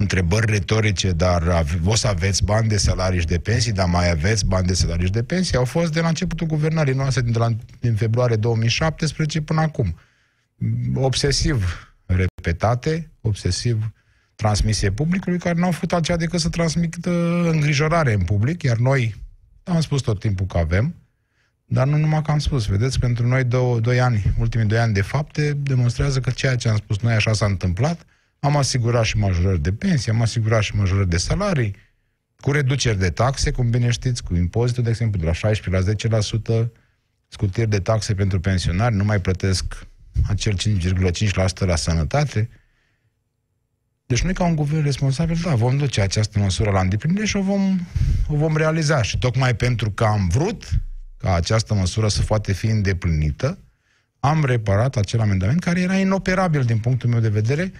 întrebări 0.00 0.50
retorice, 0.50 1.12
dar 1.12 1.64
o 1.84 1.94
să 1.94 2.06
aveți 2.08 2.44
bani 2.44 2.68
de 2.68 2.76
salarii 2.76 3.20
și 3.20 3.26
de 3.26 3.38
pensii, 3.38 3.72
dar 3.72 3.88
mai 3.88 4.10
aveți 4.10 4.46
bani 4.46 4.66
de 4.66 4.74
salarii 4.74 5.06
și 5.06 5.12
de 5.12 5.22
pensii, 5.22 5.56
au 5.56 5.64
fost 5.64 5.92
de 5.92 6.00
la 6.00 6.08
începutul 6.08 6.46
guvernării 6.46 6.94
noastre, 6.94 7.22
din, 7.22 7.34
la, 7.36 7.48
din 7.80 7.94
februarie 7.94 8.36
2017 8.36 9.40
până 9.40 9.60
acum. 9.60 9.98
Obsesiv 10.94 11.88
repetate, 12.06 13.10
obsesiv 13.20 13.92
transmisie 14.34 14.90
publicului, 14.90 15.38
care 15.38 15.58
nu 15.58 15.64
au 15.64 15.70
făcut 15.70 15.92
altceva 15.92 16.18
decât 16.18 16.40
să 16.40 16.48
transmită 16.48 17.10
îngrijorare 17.50 18.12
în 18.12 18.22
public, 18.22 18.62
iar 18.62 18.76
noi 18.76 19.14
am 19.64 19.80
spus 19.80 20.00
tot 20.00 20.20
timpul 20.20 20.46
că 20.46 20.58
avem, 20.58 20.94
dar 21.64 21.86
nu 21.86 21.96
numai 21.96 22.22
că 22.22 22.30
am 22.30 22.38
spus. 22.38 22.66
Vedeți, 22.66 22.98
pentru 22.98 23.26
noi 23.26 23.44
două, 23.44 23.80
doi 23.80 24.00
ani, 24.00 24.22
ultimii 24.38 24.66
doi 24.66 24.78
ani 24.78 24.94
de 24.94 25.02
fapte, 25.02 25.52
demonstrează 25.52 26.20
că 26.20 26.30
ceea 26.30 26.56
ce 26.56 26.68
am 26.68 26.76
spus 26.76 26.98
noi 26.98 27.12
așa 27.12 27.32
s-a 27.32 27.46
întâmplat, 27.46 28.06
am 28.40 28.56
asigurat 28.56 29.04
și 29.04 29.16
majorări 29.16 29.60
de 29.60 29.72
pensii, 29.72 30.12
am 30.12 30.22
asigurat 30.22 30.62
și 30.62 30.76
majorări 30.76 31.08
de 31.08 31.16
salarii, 31.16 31.76
cu 32.40 32.52
reduceri 32.52 32.98
de 32.98 33.10
taxe, 33.10 33.50
cum 33.50 33.70
bine 33.70 33.90
știți, 33.90 34.22
cu 34.22 34.34
impozitul, 34.34 34.82
de 34.82 34.90
exemplu, 34.90 35.20
de 35.20 35.26
la 35.26 35.32
16 35.32 36.08
la 36.08 36.18
10%, 36.64 36.68
scutiri 37.28 37.70
de 37.70 37.80
taxe 37.80 38.14
pentru 38.14 38.40
pensionari, 38.40 38.94
nu 38.94 39.04
mai 39.04 39.20
plătesc 39.20 39.86
acel 40.28 40.56
5,5% 40.56 41.66
la 41.66 41.76
sănătate. 41.76 42.48
Deci 44.06 44.22
noi, 44.22 44.32
ca 44.32 44.44
un 44.44 44.54
guvern 44.54 44.82
responsabil, 44.82 45.38
da, 45.42 45.54
vom 45.54 45.76
duce 45.76 46.00
această 46.00 46.38
măsură 46.38 46.70
la 46.70 46.80
îndeplinire 46.80 47.26
și 47.26 47.36
o 47.36 47.42
vom, 47.42 47.80
o 48.28 48.36
vom 48.36 48.56
realiza. 48.56 49.02
Și 49.02 49.18
tocmai 49.18 49.56
pentru 49.56 49.90
că 49.90 50.04
am 50.04 50.28
vrut 50.28 50.68
ca 51.16 51.34
această 51.34 51.74
măsură 51.74 52.08
să 52.08 52.22
poate 52.22 52.52
fi 52.52 52.66
îndeplinită, 52.66 53.58
am 54.20 54.44
reparat 54.44 54.96
acel 54.96 55.20
amendament 55.20 55.60
care 55.60 55.80
era 55.80 55.96
inoperabil 55.96 56.62
din 56.62 56.78
punctul 56.78 57.08
meu 57.08 57.20
de 57.20 57.28
vedere, 57.28 57.72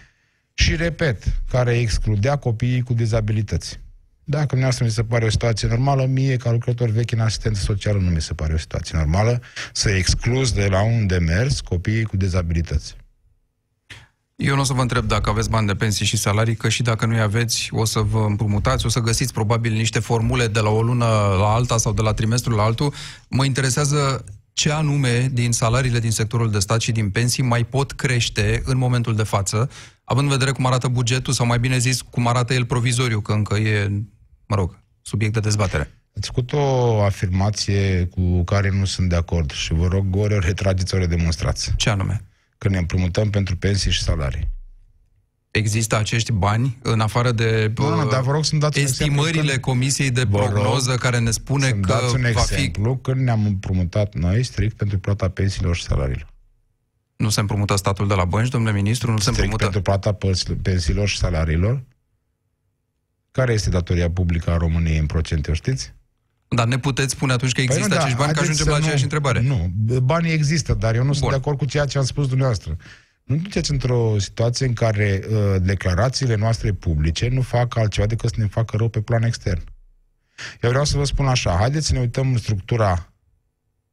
și, 0.60 0.76
repet, 0.76 1.22
care 1.50 1.78
excludea 1.78 2.36
copiii 2.36 2.82
cu 2.82 2.94
dizabilități. 2.94 3.80
Dacă 4.24 4.46
dumneavoastră 4.46 4.84
mi 4.84 4.90
se 4.90 5.04
pare 5.04 5.24
o 5.24 5.30
situație 5.30 5.68
normală, 5.68 6.06
mie, 6.06 6.36
ca 6.36 6.50
lucrător 6.50 6.88
vechi 6.88 7.12
în 7.12 7.20
asistență 7.20 7.62
socială, 7.62 7.98
nu 7.98 8.10
mi 8.10 8.20
se 8.20 8.34
pare 8.34 8.52
o 8.54 8.58
situație 8.58 8.98
normală 8.98 9.42
să 9.72 9.90
excluz 9.90 10.52
de 10.52 10.66
la 10.70 10.82
un 10.82 11.06
demers 11.06 11.60
copiii 11.60 12.04
cu 12.04 12.16
dizabilități. 12.16 12.96
Eu 14.36 14.54
nu 14.54 14.60
o 14.60 14.64
să 14.64 14.72
vă 14.72 14.80
întreb 14.80 15.04
dacă 15.04 15.30
aveți 15.30 15.50
bani 15.50 15.66
de 15.66 15.74
pensii 15.74 16.06
și 16.06 16.16
salarii, 16.16 16.56
că 16.56 16.68
și 16.68 16.82
dacă 16.82 17.06
nu-i 17.06 17.20
aveți, 17.20 17.68
o 17.72 17.84
să 17.84 18.00
vă 18.00 18.24
împrumutați, 18.28 18.86
o 18.86 18.88
să 18.88 19.00
găsiți 19.00 19.32
probabil 19.32 19.72
niște 19.72 19.98
formule 19.98 20.46
de 20.46 20.60
la 20.60 20.68
o 20.68 20.82
lună 20.82 21.06
la 21.38 21.52
alta 21.52 21.76
sau 21.76 21.92
de 21.92 22.02
la 22.02 22.12
trimestru 22.12 22.54
la 22.54 22.62
altul. 22.62 22.94
Mă 23.28 23.44
interesează 23.44 24.24
ce 24.60 24.70
anume 24.70 25.28
din 25.32 25.52
salariile 25.52 25.98
din 25.98 26.10
sectorul 26.10 26.50
de 26.50 26.58
stat 26.58 26.80
și 26.80 26.92
din 26.92 27.10
pensii 27.10 27.42
mai 27.42 27.64
pot 27.64 27.92
crește 27.92 28.62
în 28.64 28.78
momentul 28.78 29.16
de 29.16 29.22
față, 29.22 29.70
având 30.04 30.26
în 30.26 30.32
vedere 30.32 30.50
cum 30.50 30.66
arată 30.66 30.88
bugetul, 30.88 31.32
sau 31.32 31.46
mai 31.46 31.58
bine 31.58 31.78
zis, 31.78 32.00
cum 32.00 32.26
arată 32.26 32.54
el 32.54 32.64
provizoriu, 32.64 33.20
că 33.20 33.32
încă 33.32 33.56
e, 33.56 33.88
mă 34.46 34.56
rog, 34.56 34.78
subiect 35.02 35.32
de 35.32 35.40
dezbatere. 35.40 35.90
Ați 36.16 36.26
făcut 36.26 36.52
o 36.52 37.02
afirmație 37.02 38.04
cu 38.04 38.44
care 38.44 38.70
nu 38.70 38.84
sunt 38.84 39.08
de 39.08 39.16
acord 39.16 39.52
și 39.52 39.72
vă 39.72 39.86
rog 39.86 40.16
ori 40.16 40.34
o 40.34 40.38
retrageți, 40.38 40.94
ori 40.94 41.04
o 41.04 41.06
demonstrați. 41.06 41.72
Ce 41.76 41.90
anume? 41.90 42.24
Că 42.58 42.68
ne 42.68 42.78
împrumutăm 42.78 43.30
pentru 43.30 43.56
pensii 43.56 43.90
și 43.90 44.02
salarii. 44.02 44.50
Există 45.50 45.96
acești 45.96 46.32
bani 46.32 46.78
în 46.82 47.00
afară 47.00 47.32
de 47.32 47.72
nu, 47.76 47.94
nu, 47.94 48.08
dar 48.08 48.20
vă 48.20 48.32
rog 48.32 48.44
să-mi 48.44 48.60
dați 48.60 48.80
estimările 48.80 49.50
când... 49.50 49.60
Comisiei 49.60 50.10
de 50.10 50.26
Prognoză 50.26 50.94
care 50.94 51.18
ne 51.18 51.30
spune 51.30 51.70
că 51.70 51.86
dați 51.86 52.14
un 52.14 52.20
va 52.20 52.28
exemplu 52.28 52.94
fi... 52.94 53.00
când 53.00 53.20
ne-am 53.20 53.44
împrumutat 53.46 54.14
noi 54.14 54.42
strict 54.42 54.76
pentru 54.76 54.98
plata 54.98 55.28
pensiilor 55.28 55.76
și 55.76 55.82
salariilor. 55.82 56.28
Nu 57.16 57.28
se 57.28 57.40
împrumută 57.40 57.76
statul 57.76 58.08
de 58.08 58.14
la 58.14 58.24
bănci, 58.24 58.48
domnule 58.48 58.74
ministru? 58.74 59.10
Nu 59.10 59.18
strict 59.18 59.36
se 59.36 59.42
împrumută... 59.42 59.64
pentru 59.64 59.82
plata 59.82 60.18
pensiilor 60.62 61.08
și 61.08 61.18
salariilor? 61.18 61.82
Care 63.30 63.52
este 63.52 63.70
datoria 63.70 64.10
publică 64.10 64.50
a 64.50 64.56
României 64.56 64.98
în 64.98 65.06
procente, 65.06 65.50
o 65.50 65.54
știți? 65.54 65.92
Dar 66.48 66.66
ne 66.66 66.78
puteți 66.78 67.12
spune 67.12 67.32
atunci 67.32 67.52
că 67.52 67.60
păi 67.60 67.64
există 67.64 67.88
păi 67.88 67.96
acești 67.96 68.16
da, 68.16 68.22
bani, 68.24 68.36
că 68.36 68.40
ajungem 68.40 68.66
la 68.66 68.74
aceeași 68.74 68.96
nu, 68.96 69.02
întrebare. 69.02 69.40
Nu, 69.40 69.70
banii 70.00 70.32
există, 70.32 70.74
dar 70.74 70.94
eu 70.94 71.00
nu 71.00 71.06
Bun. 71.06 71.14
sunt 71.14 71.30
de 71.30 71.36
acord 71.36 71.58
cu 71.58 71.64
ceea 71.64 71.84
ce 71.84 71.98
am 71.98 72.04
spus 72.04 72.28
dumneavoastră. 72.28 72.76
Nu 73.30 73.36
duceți 73.36 73.70
într-o 73.70 74.18
situație 74.18 74.66
în 74.66 74.72
care 74.72 75.20
uh, 75.28 75.56
declarațiile 75.60 76.34
noastre 76.34 76.72
publice 76.72 77.28
nu 77.28 77.40
fac 77.40 77.76
altceva 77.76 78.06
decât 78.06 78.28
să 78.28 78.34
ne 78.38 78.46
facă 78.46 78.76
rău 78.76 78.88
pe 78.88 79.00
plan 79.00 79.22
extern. 79.22 79.62
Eu 80.60 80.70
vreau 80.70 80.84
să 80.84 80.96
vă 80.96 81.04
spun 81.04 81.26
așa, 81.26 81.56
haideți 81.56 81.86
să 81.86 81.92
ne 81.92 82.00
uităm 82.00 82.30
în 82.30 82.38
structura 82.38 83.10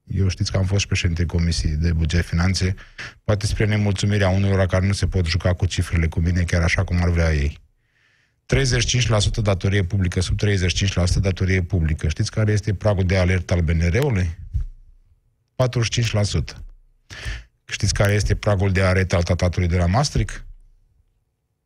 eu 0.08 0.28
știți 0.28 0.52
că 0.52 0.58
am 0.58 0.65
fost 0.65 0.80
și 0.80 0.88
președinte 0.88 1.26
Comisii 1.26 1.69
de 1.69 1.93
Buget 1.93 2.26
Finanțe, 2.26 2.76
poate 3.23 3.45
spre 3.45 3.65
nemulțumirea 3.65 4.30
unor 4.30 4.65
care 4.65 4.86
nu 4.86 4.93
se 4.93 5.08
pot 5.08 5.26
juca 5.26 5.54
cu 5.54 5.65
cifrele 5.65 6.08
cu 6.08 6.19
mine, 6.19 6.43
chiar 6.43 6.62
așa 6.62 6.84
cum 6.84 7.02
ar 7.02 7.10
vrea 7.10 7.34
ei. 7.34 7.60
35% 8.56 9.41
datorie 9.41 9.84
publică, 9.84 10.21
sub 10.21 10.39
35% 10.45 11.19
datorie 11.21 11.62
publică. 11.62 12.08
Știți 12.08 12.32
care 12.32 12.52
este 12.52 12.73
pragul 12.73 13.04
de 13.04 13.17
alertă 13.17 13.54
al 13.54 13.62
BNR-ului? 13.62 14.38
45%. 15.56 16.58
Știți 17.71 17.93
care 17.93 18.13
este 18.13 18.36
pragul 18.36 18.71
de 18.71 18.82
aret 18.82 19.13
al 19.13 19.23
tratatului 19.23 19.67
de 19.67 19.77
la 19.77 19.86
Maastricht? 19.86 20.45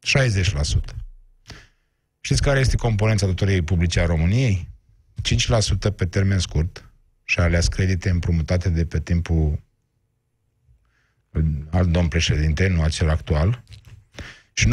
60%. 0.08 0.96
Știți 2.22 2.42
care 2.42 2.60
este 2.60 2.76
componența 2.76 3.26
datoriei 3.26 3.62
publice 3.62 4.00
a 4.00 4.06
României? 4.06 4.70
5% 5.92 5.96
pe 5.96 6.06
termen 6.06 6.40
scurt 6.40 6.92
și 7.24 7.40
ales 7.40 7.68
credite 7.68 8.10
împrumutate 8.10 8.70
de 8.70 8.86
pe 8.86 9.00
timpul 9.00 9.64
al 11.70 11.86
domn 11.86 12.08
președinte, 12.08 12.68
nu 12.68 12.82
acel 12.82 13.10
actual, 13.10 13.64
și 14.54 14.68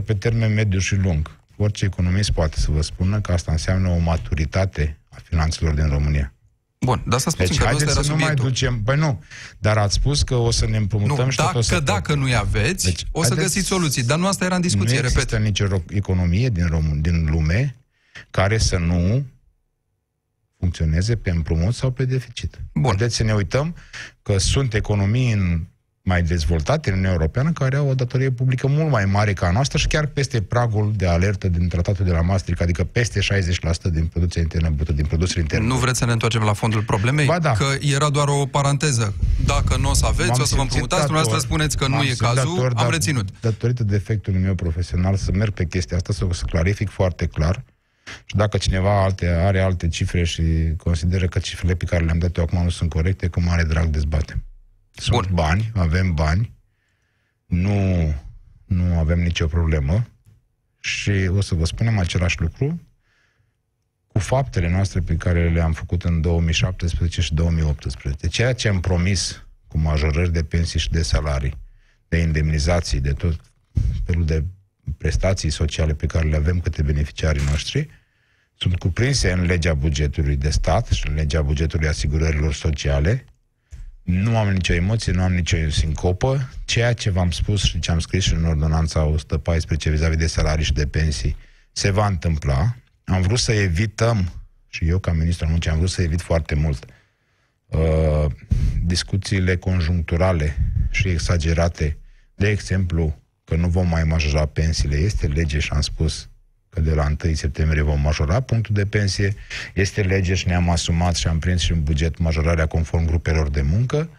95% 0.00 0.04
pe 0.04 0.14
termen 0.14 0.54
mediu 0.54 0.78
și 0.78 0.94
lung. 0.94 1.40
Orice 1.56 1.84
economist 1.84 2.30
poate 2.30 2.60
să 2.60 2.70
vă 2.70 2.82
spună 2.82 3.20
că 3.20 3.32
asta 3.32 3.52
înseamnă 3.52 3.88
o 3.88 3.98
maturitate 3.98 4.98
a 5.08 5.16
finanțelor 5.22 5.74
din 5.74 5.88
România. 5.88 6.35
Bun, 6.80 7.02
dar 7.06 7.18
să 7.20 7.30
spunem 7.30 7.48
Deci 7.48 7.58
că 7.58 7.62
nu 7.64 7.68
haideți 7.70 7.90
ăsta 7.90 8.02
să 8.02 8.08
era 8.08 8.16
nu 8.18 8.24
mai 8.24 8.34
subiectul. 8.36 8.48
ducem... 8.68 8.82
Păi 8.82 8.96
nu, 8.96 9.22
dar 9.58 9.78
ați 9.78 9.94
spus 9.94 10.22
că 10.22 10.34
o 10.34 10.50
să 10.50 10.66
ne 10.66 10.76
împrumutăm 10.76 11.24
Nu, 11.24 11.30
și 11.30 11.36
tot 11.36 11.44
dacă, 11.46 11.58
o 11.58 11.60
să... 11.60 11.80
dacă 11.80 12.14
nu-i 12.14 12.34
aveți, 12.34 12.84
Deci, 12.84 13.04
o 13.10 13.22
să 13.22 13.28
haideți- 13.28 13.40
găsiți 13.48 13.66
soluții. 13.68 14.02
Dar 14.02 14.18
nu 14.18 14.26
asta 14.26 14.44
era 14.44 14.54
în 14.54 14.60
discuție, 14.60 14.94
nu 14.96 15.00
repet. 15.02 15.16
există 15.16 15.36
nicio 15.38 15.66
ro- 15.66 15.84
economie 15.94 16.48
din, 16.48 16.66
Rom- 16.68 17.00
din 17.00 17.26
lume 17.30 17.76
care 18.30 18.58
să 18.58 18.76
nu 18.76 19.26
funcționeze 20.58 21.16
pe 21.16 21.30
împrumut 21.30 21.74
sau 21.74 21.90
pe 21.90 22.04
deficit. 22.04 22.60
Bun. 22.74 22.84
Haideți 22.84 23.16
să 23.16 23.22
ne 23.22 23.32
uităm 23.34 23.76
că 24.22 24.38
sunt 24.38 24.74
economii 24.74 25.32
în 25.32 25.66
mai 26.08 26.22
dezvoltate 26.22 26.88
în 26.88 26.94
Uniunea 26.94 27.16
Europeană 27.16 27.50
care 27.52 27.76
au 27.76 27.88
o 27.88 27.94
datorie 27.94 28.30
publică 28.30 28.66
mult 28.66 28.90
mai 28.90 29.04
mare 29.04 29.32
ca 29.32 29.46
a 29.46 29.50
noastră 29.50 29.78
și 29.78 29.86
chiar 29.86 30.06
peste 30.06 30.42
pragul 30.42 30.92
de 30.96 31.06
alertă 31.06 31.48
din 31.48 31.68
tratatul 31.68 32.04
de 32.04 32.10
la 32.10 32.20
Maastricht, 32.20 32.60
adică 32.60 32.84
peste 32.84 33.20
60% 33.20 33.24
din 33.92 34.06
producția 34.06 34.42
internă 34.42 34.68
brută, 34.68 34.92
din 34.92 35.04
produsul 35.04 35.40
intern. 35.40 35.66
Nu 35.66 35.76
vreți 35.76 35.98
să 35.98 36.04
ne 36.04 36.12
întoarcem 36.12 36.42
la 36.42 36.52
fondul 36.52 36.82
problemei? 36.82 37.26
Ba 37.26 37.38
da. 37.38 37.52
Că 37.52 37.66
era 37.80 38.10
doar 38.10 38.28
o 38.28 38.46
paranteză. 38.46 39.14
Dacă 39.44 39.76
nu 39.76 39.90
o 39.90 39.94
să 39.94 40.06
aveți, 40.06 40.28
M-am 40.28 40.40
o 40.40 40.44
să 40.44 40.54
vă 40.54 40.60
simțit 40.60 40.60
împrumutați, 40.60 41.00
dator. 41.00 41.06
dumneavoastră 41.06 41.48
spuneți 41.48 41.76
că 41.76 41.86
nu 41.86 41.94
M-am 41.94 42.02
e 42.02 42.04
simțit 42.04 42.24
cazul, 42.24 42.54
dator, 42.54 42.72
am 42.76 42.82
dar 42.82 42.90
reținut. 42.90 43.28
Datorită 43.40 43.84
defectului 43.84 44.40
meu 44.40 44.54
profesional 44.54 45.16
să 45.16 45.30
merg 45.32 45.52
pe 45.52 45.64
chestia 45.64 45.96
asta, 45.96 46.12
să, 46.12 46.26
să 46.30 46.44
clarific 46.44 46.88
foarte 46.90 47.26
clar 47.26 47.64
și 48.24 48.36
dacă 48.36 48.56
cineva 48.56 49.02
alte, 49.02 49.28
are 49.28 49.60
alte 49.60 49.88
cifre 49.88 50.24
și 50.24 50.42
consideră 50.76 51.26
că 51.26 51.38
cifrele 51.38 51.74
pe 51.74 51.84
care 51.84 52.04
le-am 52.04 52.18
dat 52.18 52.36
eu 52.36 52.44
acum 52.44 52.62
nu 52.62 52.70
sunt 52.70 52.90
corecte, 52.90 53.26
cu 53.26 53.40
mare 53.40 53.62
drag 53.62 53.86
dezbatem. 53.86 54.44
Sunt 54.96 55.26
Bun. 55.26 55.34
bani, 55.34 55.70
avem 55.74 56.14
bani, 56.14 56.54
nu, 57.46 58.14
nu 58.64 58.98
avem 58.98 59.20
nicio 59.20 59.46
problemă 59.46 60.06
și 60.80 61.10
o 61.10 61.40
să 61.40 61.54
vă 61.54 61.64
spunem 61.64 61.98
același 61.98 62.40
lucru 62.40 62.80
cu 64.06 64.18
faptele 64.18 64.70
noastre 64.70 65.00
pe 65.00 65.16
care 65.16 65.50
le-am 65.50 65.72
făcut 65.72 66.04
în 66.04 66.20
2017 66.20 67.20
și 67.20 67.34
2018. 67.34 68.26
Ceea 68.28 68.52
ce 68.52 68.68
am 68.68 68.80
promis 68.80 69.46
cu 69.68 69.78
majorări 69.78 70.32
de 70.32 70.44
pensii 70.44 70.80
și 70.80 70.90
de 70.90 71.02
salarii, 71.02 71.58
de 72.08 72.16
indemnizații, 72.16 73.00
de 73.00 73.12
tot 73.12 73.40
felul 74.04 74.24
de 74.24 74.44
prestații 74.98 75.50
sociale 75.50 75.94
pe 75.94 76.06
care 76.06 76.28
le 76.28 76.36
avem 76.36 76.60
către 76.60 76.82
beneficiarii 76.82 77.44
noștri, 77.44 77.88
sunt 78.54 78.78
cuprinse 78.78 79.32
în 79.32 79.44
legea 79.44 79.74
bugetului 79.74 80.36
de 80.36 80.50
stat 80.50 80.86
și 80.86 81.08
în 81.08 81.14
legea 81.14 81.42
bugetului 81.42 81.88
asigurărilor 81.88 82.54
sociale. 82.54 83.24
Nu 84.06 84.38
am 84.38 84.48
nicio 84.48 84.72
emoție, 84.72 85.12
nu 85.12 85.22
am 85.22 85.34
nicio 85.34 85.70
sincopă. 85.70 86.50
Ceea 86.64 86.92
ce 86.92 87.10
v-am 87.10 87.30
spus 87.30 87.62
și 87.62 87.78
ce 87.78 87.90
am 87.90 87.98
scris 87.98 88.24
și 88.24 88.34
în 88.34 88.44
ordonanța 88.44 89.04
114 89.04 89.90
vis-a-vis 89.90 90.16
de 90.16 90.26
salarii 90.26 90.64
și 90.64 90.72
de 90.72 90.86
pensii 90.86 91.36
se 91.72 91.90
va 91.90 92.06
întâmpla. 92.06 92.76
Am 93.04 93.22
vrut 93.22 93.38
să 93.38 93.52
evităm, 93.52 94.32
și 94.68 94.88
eu 94.88 94.98
ca 94.98 95.12
ministru 95.12 95.44
al 95.44 95.50
muncii 95.50 95.70
am 95.70 95.76
vrut 95.76 95.90
să 95.90 96.02
evit 96.02 96.20
foarte 96.20 96.54
mult, 96.54 96.84
uh, 97.66 98.26
discuțiile 98.84 99.56
conjuncturale 99.56 100.56
și 100.90 101.08
exagerate. 101.08 101.98
De 102.34 102.48
exemplu, 102.48 103.22
că 103.44 103.56
nu 103.56 103.68
vom 103.68 103.88
mai 103.88 104.04
majora 104.04 104.46
pensiile. 104.46 104.96
Este 104.96 105.26
lege 105.26 105.58
și 105.58 105.70
am 105.72 105.80
spus 105.80 106.28
că 106.76 106.82
de 106.82 106.94
la 106.94 107.06
1 107.24 107.34
septembrie 107.34 107.82
vom 107.82 108.00
majora 108.00 108.40
punctul 108.40 108.74
de 108.74 108.86
pensie. 108.86 109.34
Este 109.74 110.02
lege 110.02 110.34
și 110.34 110.48
ne-am 110.48 110.70
asumat 110.70 111.14
și 111.14 111.26
am 111.26 111.38
prins 111.38 111.60
și 111.60 111.72
în 111.72 111.82
buget 111.82 112.18
majorarea 112.18 112.66
conform 112.66 113.06
grupelor 113.06 113.50
de 113.50 113.62
muncă. 113.62 114.10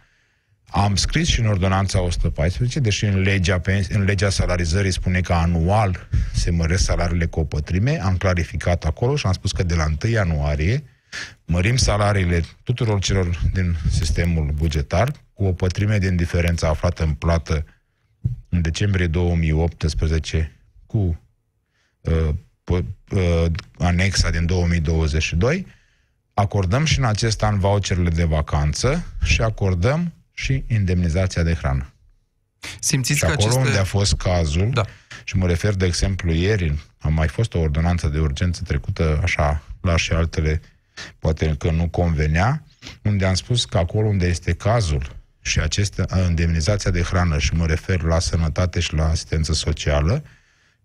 Am 0.69 0.95
scris 0.95 1.27
și 1.27 1.39
în 1.39 1.47
ordonanța 1.47 2.01
114, 2.01 2.79
deși 2.79 3.05
în 3.05 3.19
legea, 3.19 3.59
pens- 3.59 3.87
în 3.87 4.03
legea 4.03 4.29
salarizării 4.29 4.91
spune 4.91 5.21
că 5.21 5.33
anual 5.33 6.07
se 6.33 6.51
măresc 6.51 6.83
salariile 6.83 7.25
cu 7.25 7.39
o 7.39 7.43
pătrime, 7.43 7.99
am 8.01 8.17
clarificat 8.17 8.85
acolo 8.85 9.15
și 9.15 9.25
am 9.25 9.33
spus 9.33 9.51
că 9.51 9.63
de 9.63 9.75
la 9.75 9.85
1 10.03 10.11
ianuarie 10.11 10.83
mărim 11.45 11.75
salariile 11.75 12.43
tuturor 12.63 12.99
celor 12.99 13.41
din 13.53 13.75
sistemul 13.91 14.51
bugetar 14.51 15.11
cu 15.33 15.43
o 15.43 15.53
pătrime 15.53 15.97
din 15.97 16.15
diferența 16.15 16.67
aflată 16.67 17.03
în 17.03 17.13
plată 17.13 17.65
în 18.49 18.61
decembrie 18.61 19.07
2018 19.07 20.51
cu 20.85 20.97
uh, 20.97 21.17
p- 22.01 22.11
uh, 22.11 22.35
anexa 23.77 24.29
din 24.29 24.45
2022, 24.45 25.67
acordăm 26.33 26.85
și 26.85 26.97
în 26.99 27.05
acest 27.05 27.43
an 27.43 27.59
voucherele 27.59 28.09
de 28.09 28.23
vacanță 28.23 29.05
și 29.23 29.41
acordăm 29.41 30.13
și 30.33 30.63
indemnizația 30.67 31.43
de 31.43 31.53
hrană. 31.53 31.93
Simțiți 32.79 33.19
Și 33.19 33.25
că 33.25 33.31
acolo 33.31 33.47
aceste... 33.47 33.67
unde 33.67 33.79
a 33.79 33.83
fost 33.83 34.15
cazul, 34.15 34.69
Da. 34.73 34.85
și 35.23 35.37
mă 35.37 35.47
refer, 35.47 35.73
de 35.73 35.85
exemplu, 35.85 36.31
ieri, 36.31 36.73
a 36.97 37.07
mai 37.07 37.27
fost 37.27 37.53
o 37.53 37.59
ordonanță 37.59 38.07
de 38.07 38.19
urgență 38.19 38.61
trecută 38.67 39.19
așa, 39.23 39.63
la 39.81 39.97
și 39.97 40.11
altele, 40.11 40.61
poate 41.19 41.55
că 41.57 41.71
nu 41.71 41.87
convenea, 41.89 42.63
unde 43.03 43.25
am 43.25 43.33
spus 43.33 43.65
că 43.65 43.77
acolo 43.77 44.07
unde 44.07 44.27
este 44.27 44.53
cazul 44.53 45.15
și 45.41 45.59
aceste 45.59 46.05
indemnizația 46.27 46.91
de 46.91 47.01
hrană, 47.01 47.37
și 47.39 47.53
mă 47.53 47.65
refer 47.65 48.01
la 48.01 48.19
sănătate 48.19 48.79
și 48.79 48.93
la 48.93 49.09
asistență 49.09 49.53
socială, 49.53 50.23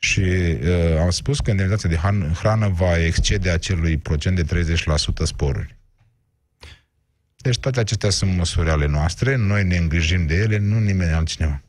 și 0.05 0.21
uh, 0.21 1.01
am 1.01 1.11
spus 1.11 1.41
că 1.41 1.51
indemnizația 1.51 1.89
de 1.89 1.97
han- 1.97 2.33
hrană 2.39 2.69
va 2.69 3.05
excede 3.05 3.51
acelui 3.51 3.97
procent 3.97 4.37
de 4.37 4.65
30% 5.25 5.25
sporuri. 5.25 5.77
Deci 7.37 7.59
toate 7.59 7.81
acestea 7.81 8.11
sunt 8.11 8.37
măsuri 8.37 8.71
ale 8.71 8.87
noastre, 8.87 9.37
noi 9.37 9.65
ne 9.65 9.77
îngrijim 9.77 10.27
de 10.27 10.35
ele, 10.35 10.59
nu 10.59 10.79
nimeni 10.79 11.13
altcineva. 11.13 11.63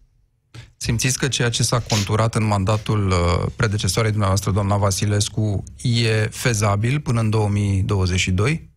Simțiți 0.78 1.18
că 1.18 1.28
ceea 1.28 1.50
ce 1.50 1.64
s-a 1.64 1.80
conturat 1.80 2.36
în 2.36 2.44
mandatul 2.44 3.08
uh, 3.08 3.52
predecesoarei 3.56 4.12
dumneavoastră, 4.12 4.52
doamna 4.52 4.78
Vasilescu, 4.78 5.64
e 5.82 6.28
fezabil 6.32 7.00
până 7.00 7.20
în 7.20 7.30
2022? 7.30 8.70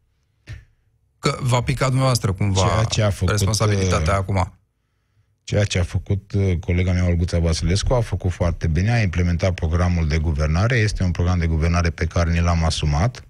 Că 1.19 1.39
va 1.41 1.61
pica 1.61 1.87
dumneavoastră 1.87 2.33
cumva 2.33 2.61
Ceea 2.61 2.85
ce 2.85 3.03
a 3.03 3.11
făcut, 3.11 3.31
responsabilitatea 3.31 4.13
uh, 4.13 4.19
acum. 4.19 4.56
Ceea 5.47 5.65
ce 5.65 5.79
a 5.79 5.83
făcut 5.83 6.33
uh, 6.33 6.57
colega 6.61 6.93
mea, 6.93 7.07
Olguța 7.07 7.39
Vasilescu, 7.39 7.95
a 7.95 8.01
făcut 8.01 8.31
foarte 8.31 8.67
bine, 8.67 8.91
a 8.93 9.01
implementat 9.01 9.55
programul 9.55 10.09
de 10.09 10.19
guvernare, 10.19 10.77
este 10.77 11.03
un 11.03 11.11
program 11.11 11.39
de 11.39 11.47
guvernare 11.47 11.91
pe 11.91 12.05
care 12.05 12.31
ni 12.31 12.41
l-am 12.41 12.65
asumat. 12.65 13.25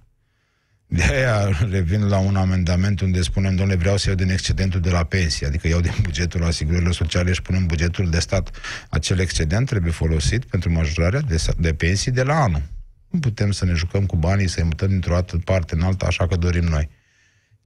De 0.87 1.03
aia 1.03 1.49
revin 1.71 2.09
la 2.09 2.19
un 2.19 2.37
amendament 2.37 3.01
unde 3.01 3.23
spunem, 3.23 3.57
domnule, 3.57 3.79
vreau 3.79 3.97
să 3.97 4.09
iau 4.09 4.17
din 4.17 4.31
excedentul 4.31 4.81
de 4.81 4.91
la 4.91 5.05
pensie, 5.05 5.47
adică 5.47 5.69
iau 5.69 5.81
din 5.81 5.95
bugetul 6.03 6.45
asigurărilor 6.45 6.95
sociale 6.95 7.33
și 7.33 7.43
punem 7.43 7.67
bugetul 7.67 8.11
de 8.11 8.19
stat. 8.19 8.51
Acel 8.91 9.19
excedent 9.19 9.67
trebuie 9.67 9.93
folosit 9.93 10.45
pentru 10.45 10.73
majorarea 10.73 11.21
de, 11.21 11.37
sa- 11.37 11.55
de 11.59 11.75
pensii 11.75 12.13
de 12.13 12.23
la 12.23 12.43
anul. 12.43 12.63
Nu 13.11 13.19
putem 13.19 13.51
să 13.51 13.65
ne 13.65 13.73
jucăm 13.73 14.07
cu 14.07 14.17
banii, 14.17 14.49
să-i 14.49 14.65
mutăm 14.65 14.89
dintr-o 14.89 15.15
altă 15.15 15.41
parte 15.45 15.75
în 15.75 15.81
alta, 15.83 16.07
așa 16.07 16.27
că 16.27 16.37
dorim 16.37 16.65
noi. 16.65 16.89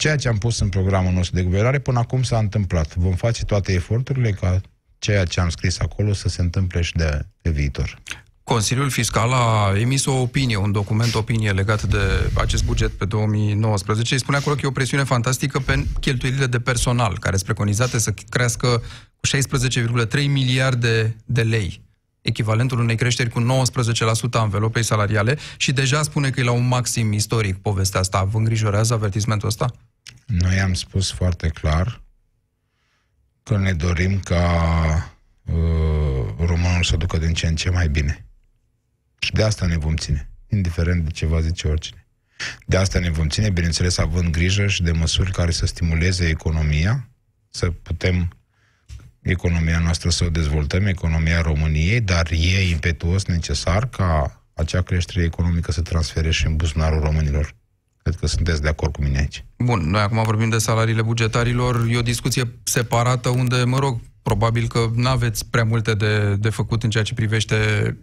Ceea 0.00 0.16
ce 0.16 0.28
am 0.28 0.38
pus 0.38 0.60
în 0.60 0.68
programul 0.68 1.12
nostru 1.12 1.34
de 1.34 1.42
guvernare 1.42 1.78
până 1.78 1.98
acum 1.98 2.22
s-a 2.22 2.38
întâmplat. 2.38 2.94
Vom 2.94 3.14
face 3.14 3.44
toate 3.44 3.72
eforturile 3.72 4.30
ca 4.30 4.60
ceea 4.98 5.24
ce 5.24 5.40
am 5.40 5.48
scris 5.48 5.78
acolo 5.78 6.12
să 6.12 6.28
se 6.28 6.40
întâmple 6.40 6.82
și 6.82 6.92
de, 6.92 7.26
de 7.42 7.50
viitor. 7.50 7.98
Consiliul 8.44 8.90
Fiscal 8.90 9.32
a 9.32 9.78
emis 9.78 10.06
o 10.06 10.12
opinie, 10.12 10.56
un 10.56 10.72
document 10.72 11.14
opinie 11.14 11.50
legat 11.50 11.82
de 11.82 12.30
acest 12.34 12.64
buget 12.64 12.90
pe 12.90 13.04
2019 13.04 14.14
și 14.14 14.20
spune 14.20 14.36
acolo 14.36 14.54
că 14.54 14.60
e 14.64 14.68
o 14.68 14.70
presiune 14.70 15.04
fantastică 15.04 15.58
pe 15.58 15.86
cheltuielile 16.00 16.46
de 16.46 16.60
personal, 16.60 17.18
care 17.18 17.36
sunt 17.36 17.46
preconizate 17.46 17.98
să 17.98 18.14
crească 18.28 18.82
cu 19.16 19.26
16,3 20.16 20.26
miliarde 20.26 21.16
de 21.24 21.42
lei, 21.42 21.82
echivalentul 22.22 22.78
unei 22.78 22.96
creșteri 22.96 23.30
cu 23.30 23.40
19% 23.40 23.44
a 24.32 24.42
învelopei 24.42 24.84
salariale 24.84 25.38
și 25.56 25.72
deja 25.72 26.02
spune 26.02 26.30
că 26.30 26.40
e 26.40 26.44
la 26.44 26.52
un 26.52 26.68
maxim 26.68 27.12
istoric 27.12 27.56
povestea 27.56 28.00
asta. 28.00 28.24
Vă 28.24 28.38
îngrijorează 28.38 28.94
avertismentul 28.94 29.48
ăsta? 29.48 29.70
Noi 30.26 30.60
am 30.60 30.74
spus 30.74 31.12
foarte 31.12 31.48
clar 31.48 32.02
că 33.42 33.56
ne 33.56 33.72
dorim 33.72 34.20
ca 34.20 35.16
uh, 35.44 35.54
românul 36.38 36.82
să 36.82 36.96
ducă 36.96 37.18
din 37.18 37.32
ce 37.32 37.46
în 37.46 37.56
ce 37.56 37.70
mai 37.70 37.88
bine. 37.88 38.26
Și 39.18 39.32
de 39.32 39.42
asta 39.42 39.66
ne 39.66 39.76
vom 39.76 39.96
ține, 39.96 40.30
indiferent 40.46 41.04
de 41.04 41.10
ce 41.10 41.26
va 41.26 41.40
zice 41.40 41.68
oricine. 41.68 42.06
De 42.66 42.76
asta 42.76 42.98
ne 42.98 43.10
vom 43.10 43.28
ține, 43.28 43.50
bineînțeles, 43.50 43.98
având 43.98 44.30
grijă 44.30 44.66
și 44.66 44.82
de 44.82 44.92
măsuri 44.92 45.32
care 45.32 45.50
să 45.50 45.66
stimuleze 45.66 46.28
economia, 46.28 47.08
să 47.50 47.70
putem 47.70 48.40
economia 49.20 49.78
noastră 49.78 50.10
să 50.10 50.24
o 50.24 50.30
dezvoltăm, 50.30 50.86
economia 50.86 51.40
României, 51.40 52.00
dar 52.00 52.30
e 52.30 52.68
impetuos 52.68 53.24
necesar 53.24 53.88
ca 53.88 54.42
acea 54.54 54.82
creștere 54.82 55.24
economică 55.24 55.72
să 55.72 55.82
transfere 55.82 56.30
și 56.30 56.46
în 56.46 56.56
buzunarul 56.56 57.00
românilor. 57.00 57.54
Cred 58.10 58.22
că 58.22 58.36
sunteți 58.36 58.62
de 58.62 58.68
acord 58.68 58.92
cu 58.92 59.02
mine 59.02 59.18
aici. 59.18 59.44
Bun, 59.58 59.90
noi 59.90 60.00
acum 60.00 60.22
vorbim 60.22 60.48
de 60.48 60.58
salariile 60.58 61.02
bugetarilor, 61.02 61.86
e 61.90 61.98
o 61.98 62.02
discuție 62.02 62.52
separată 62.62 63.28
unde, 63.28 63.64
mă 63.64 63.78
rog, 63.78 64.00
probabil 64.22 64.68
că 64.68 64.90
nu 64.94 65.08
aveți 65.08 65.46
prea 65.46 65.64
multe 65.64 65.94
de, 65.94 66.34
de 66.34 66.48
făcut 66.48 66.82
în 66.82 66.90
ceea 66.90 67.04
ce 67.04 67.14
privește 67.14 67.56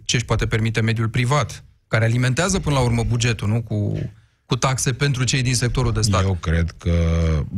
ce 0.04 0.16
își 0.16 0.24
poate 0.24 0.46
permite 0.46 0.80
mediul 0.80 1.08
privat, 1.08 1.64
care 1.88 2.04
alimentează 2.04 2.58
până 2.58 2.74
la 2.74 2.80
urmă 2.80 3.04
bugetul, 3.04 3.48
nu? 3.48 3.62
Cu, 3.62 3.98
cu 4.46 4.56
taxe 4.56 4.92
pentru 4.92 5.24
cei 5.24 5.42
din 5.42 5.54
sectorul 5.54 5.92
de 5.92 6.00
stat. 6.00 6.22
Eu 6.22 6.34
cred 6.40 6.74
că, 6.78 6.92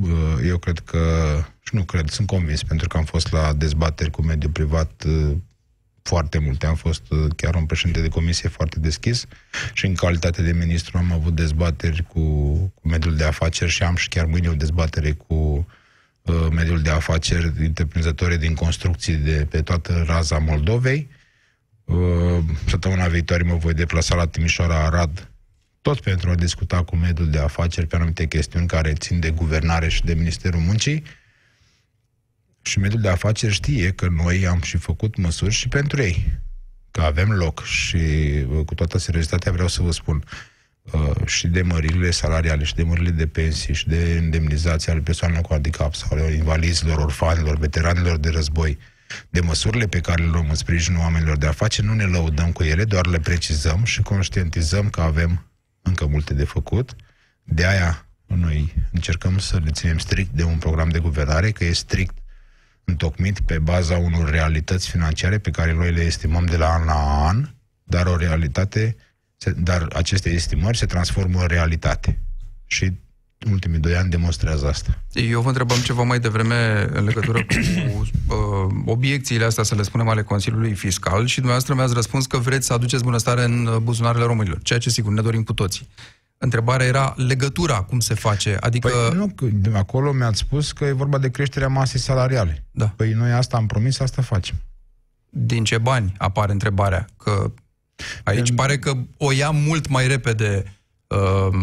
uh, 0.00 0.46
eu 0.46 0.58
cred 0.58 0.78
că, 0.78 0.98
și 1.60 1.74
nu 1.74 1.84
cred, 1.84 2.08
sunt 2.08 2.26
convins, 2.26 2.62
pentru 2.62 2.88
că 2.88 2.96
am 2.96 3.04
fost 3.04 3.32
la 3.32 3.52
dezbateri 3.52 4.10
cu 4.10 4.22
mediul 4.22 4.52
privat 4.52 5.04
uh, 5.06 5.36
foarte 6.02 6.38
multe. 6.38 6.66
Am 6.66 6.74
fost 6.74 7.02
uh, 7.10 7.26
chiar 7.36 7.54
un 7.54 7.66
președinte 7.66 8.00
de 8.00 8.08
comisie 8.08 8.48
foarte 8.48 8.78
deschis 8.78 9.26
și 9.72 9.86
în 9.86 9.94
calitate 9.94 10.42
de 10.42 10.52
ministru 10.52 10.98
am 10.98 11.12
avut 11.12 11.34
dezbateri 11.34 12.02
cu, 12.02 12.20
cu 12.74 12.88
mediul 12.88 13.16
de 13.16 13.24
afaceri 13.24 13.70
și 13.70 13.82
am 13.82 13.96
și 13.96 14.08
chiar 14.08 14.24
mâine 14.24 14.48
o 14.48 14.54
dezbatere 14.54 15.12
cu 15.12 15.66
uh, 16.22 16.46
mediul 16.52 16.82
de 16.82 16.90
afaceri, 16.90 17.52
întreprinzătorii 17.58 18.38
din 18.38 18.54
construcții 18.54 19.14
de 19.14 19.46
pe 19.50 19.62
toată 19.62 20.04
raza 20.06 20.38
Moldovei. 20.38 21.08
Uh, 21.84 22.38
săptămâna 22.66 23.06
viitoare 23.06 23.42
mă 23.42 23.54
voi 23.54 23.74
deplasa 23.74 24.14
la 24.14 24.26
Timișoara 24.26 24.84
Arad 24.84 25.30
tot 25.82 26.00
pentru 26.00 26.30
a 26.30 26.34
discuta 26.34 26.82
cu 26.82 26.96
mediul 26.96 27.30
de 27.30 27.38
afaceri 27.38 27.86
pe 27.86 27.96
anumite 27.96 28.26
chestiuni 28.26 28.66
care 28.66 28.92
țin 28.92 29.20
de 29.20 29.30
guvernare 29.30 29.88
și 29.88 30.04
de 30.04 30.14
Ministerul 30.14 30.60
Muncii. 30.60 31.02
Și 32.62 32.78
mediul 32.78 33.00
de 33.00 33.08
afaceri 33.08 33.52
știe 33.52 33.90
că 33.90 34.08
noi 34.08 34.46
am 34.46 34.60
și 34.60 34.76
făcut 34.76 35.16
măsuri 35.16 35.54
și 35.54 35.68
pentru 35.68 36.02
ei. 36.02 36.38
Că 36.90 37.00
avem 37.00 37.30
loc 37.30 37.64
și 37.64 37.96
uh, 37.96 38.64
cu 38.64 38.74
toată 38.74 38.98
seriozitatea 38.98 39.52
vreau 39.52 39.68
să 39.68 39.82
vă 39.82 39.90
spun 39.90 40.24
uh, 40.82 41.26
și 41.26 41.46
de 41.46 41.62
măririle 41.62 42.10
salariale 42.10 42.64
și 42.64 42.74
de 42.74 42.82
măririle 42.82 43.10
de 43.10 43.26
pensii 43.26 43.74
și 43.74 43.88
de 43.88 44.20
indemnizații 44.22 44.90
ale 44.90 45.00
persoanelor 45.00 45.42
cu 45.42 45.52
handicap 45.52 45.94
sau 45.94 46.08
ale 46.18 46.32
invalizilor, 46.32 46.98
orfanilor, 46.98 47.58
veteranilor 47.58 48.16
de 48.16 48.28
război, 48.28 48.78
de 49.30 49.40
măsurile 49.40 49.86
pe 49.86 50.00
care 50.00 50.22
le 50.22 50.28
luăm 50.28 50.48
în 50.48 50.54
sprijinul 50.54 51.00
oamenilor 51.00 51.36
de 51.36 51.46
afaceri, 51.46 51.86
nu 51.86 51.94
ne 51.94 52.04
lăudăm 52.04 52.52
cu 52.52 52.62
ele, 52.62 52.84
doar 52.84 53.06
le 53.06 53.20
precizăm 53.20 53.84
și 53.84 54.02
conștientizăm 54.02 54.90
că 54.90 55.00
avem 55.00 55.46
încă 55.82 56.06
multe 56.06 56.34
de 56.34 56.44
făcut. 56.44 56.96
De 57.44 57.66
aia 57.66 58.06
noi 58.26 58.74
încercăm 58.92 59.38
să 59.38 59.60
le 59.64 59.70
ținem 59.70 59.98
strict 59.98 60.30
de 60.30 60.44
un 60.44 60.58
program 60.58 60.88
de 60.88 60.98
guvernare, 60.98 61.50
că 61.50 61.64
e 61.64 61.72
strict 61.72 62.14
întocmit 62.84 63.40
pe 63.40 63.58
baza 63.58 63.96
unor 63.96 64.30
realități 64.30 64.88
financiare 64.88 65.38
pe 65.38 65.50
care 65.50 65.72
noi 65.72 65.92
le 65.92 66.02
estimăm 66.02 66.44
de 66.44 66.56
la 66.56 66.72
an 66.72 66.84
la 66.84 67.26
an, 67.26 67.48
dar 67.84 68.06
o 68.06 68.16
realitate, 68.16 68.96
dar 69.56 69.88
aceste 69.92 70.30
estimări 70.30 70.76
se 70.76 70.86
transformă 70.86 71.40
în 71.40 71.46
realitate. 71.46 72.18
Și 72.66 72.92
ultimii 73.50 73.78
doi 73.78 73.96
ani 73.96 74.10
demonstrează 74.10 74.68
asta. 74.68 75.02
Eu 75.12 75.40
vă 75.40 75.48
întrebam 75.48 75.78
ceva 75.78 76.02
mai 76.02 76.20
devreme 76.20 76.88
în 76.92 77.04
legătură 77.04 77.38
cu 77.38 77.54
uh, 78.34 78.82
obiecțiile 78.86 79.44
astea, 79.44 79.64
să 79.64 79.74
le 79.74 79.82
spunem, 79.82 80.08
ale 80.08 80.22
Consiliului 80.22 80.74
Fiscal 80.74 81.26
și 81.26 81.34
dumneavoastră 81.34 81.74
mi-ați 81.74 81.94
răspuns 81.94 82.26
că 82.26 82.38
vreți 82.38 82.66
să 82.66 82.72
aduceți 82.72 83.02
bunăstare 83.02 83.44
în 83.44 83.78
buzunarele 83.82 84.24
românilor, 84.24 84.62
ceea 84.62 84.78
ce 84.78 84.90
sigur 84.90 85.12
ne 85.12 85.20
dorim 85.20 85.42
cu 85.42 85.52
toții. 85.52 85.88
Întrebarea 86.42 86.86
era 86.86 87.14
legătura, 87.16 87.82
cum 87.82 88.00
se 88.00 88.14
face, 88.14 88.56
adică... 88.60 88.88
Păi 88.88 89.16
nu, 89.16 89.28
că 89.28 89.46
acolo 89.74 90.12
mi-ați 90.12 90.38
spus 90.38 90.72
că 90.72 90.84
e 90.84 90.92
vorba 90.92 91.18
de 91.18 91.30
creșterea 91.30 91.68
masei 91.68 92.00
salariale. 92.00 92.64
Da. 92.70 92.92
Păi 92.96 93.12
noi 93.12 93.32
asta 93.32 93.56
am 93.56 93.66
promis, 93.66 94.00
asta 94.00 94.22
facem. 94.22 94.56
Din 95.28 95.64
ce 95.64 95.78
bani 95.78 96.14
apare 96.18 96.52
întrebarea? 96.52 97.06
Că 97.16 97.52
aici 98.24 98.48
în... 98.48 98.54
pare 98.54 98.78
că 98.78 98.92
o 99.16 99.32
ia 99.32 99.50
mult 99.50 99.88
mai 99.88 100.06
repede 100.06 100.64
uh, 101.06 101.58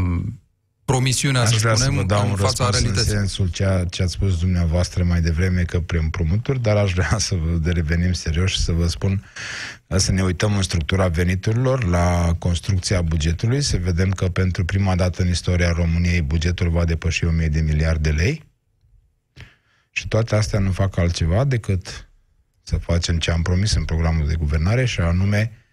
promisiunea, 0.97 1.41
Aș 1.41 1.49
să 1.49 1.57
spunem, 1.57 1.75
să 1.77 1.89
vă 1.91 2.03
dau 2.03 2.29
în 2.29 2.36
fața 2.36 2.69
realității. 2.69 3.12
în 3.12 3.17
sensul 3.17 3.47
ce, 3.47 3.86
ce 3.89 4.03
ați 4.03 4.12
spus 4.12 4.39
dumneavoastră 4.39 5.03
mai 5.03 5.21
devreme 5.21 5.63
că 5.63 5.79
prin 5.79 5.99
împrumuturi, 6.03 6.62
dar 6.62 6.77
aș 6.77 6.93
vrea 6.93 7.17
să 7.27 7.36
vă 7.36 7.69
revenim 7.69 8.13
serios 8.13 8.51
și 8.51 8.60
să 8.60 8.71
vă 8.71 8.88
spun 8.88 9.25
să 9.88 10.12
ne 10.12 10.23
uităm 10.23 10.55
în 10.55 10.62
structura 10.62 11.07
veniturilor, 11.07 11.83
la 11.83 12.36
construcția 12.39 13.01
bugetului, 13.01 13.62
să 13.62 13.77
vedem 13.77 14.12
că 14.12 14.27
pentru 14.27 14.65
prima 14.65 14.95
dată 14.95 15.21
în 15.21 15.27
istoria 15.27 15.71
României 15.71 16.21
bugetul 16.21 16.69
va 16.69 16.86
depăși 16.86 17.25
1000 17.25 17.47
de 17.47 17.62
miliarde 17.62 18.10
de 18.10 18.15
lei 18.15 18.43
și 19.91 20.07
toate 20.07 20.36
astea 20.36 20.60
nu 20.60 20.71
fac 20.71 20.97
altceva 20.97 21.43
decât 21.43 22.10
să 22.62 22.77
facem 22.77 23.17
ce 23.17 23.31
am 23.31 23.41
promis 23.41 23.73
în 23.73 23.86
programul 23.86 24.27
de 24.27 24.36
guvernare 24.36 24.86
și 24.86 24.99
anume 24.99 25.51
Uh, 25.51 25.66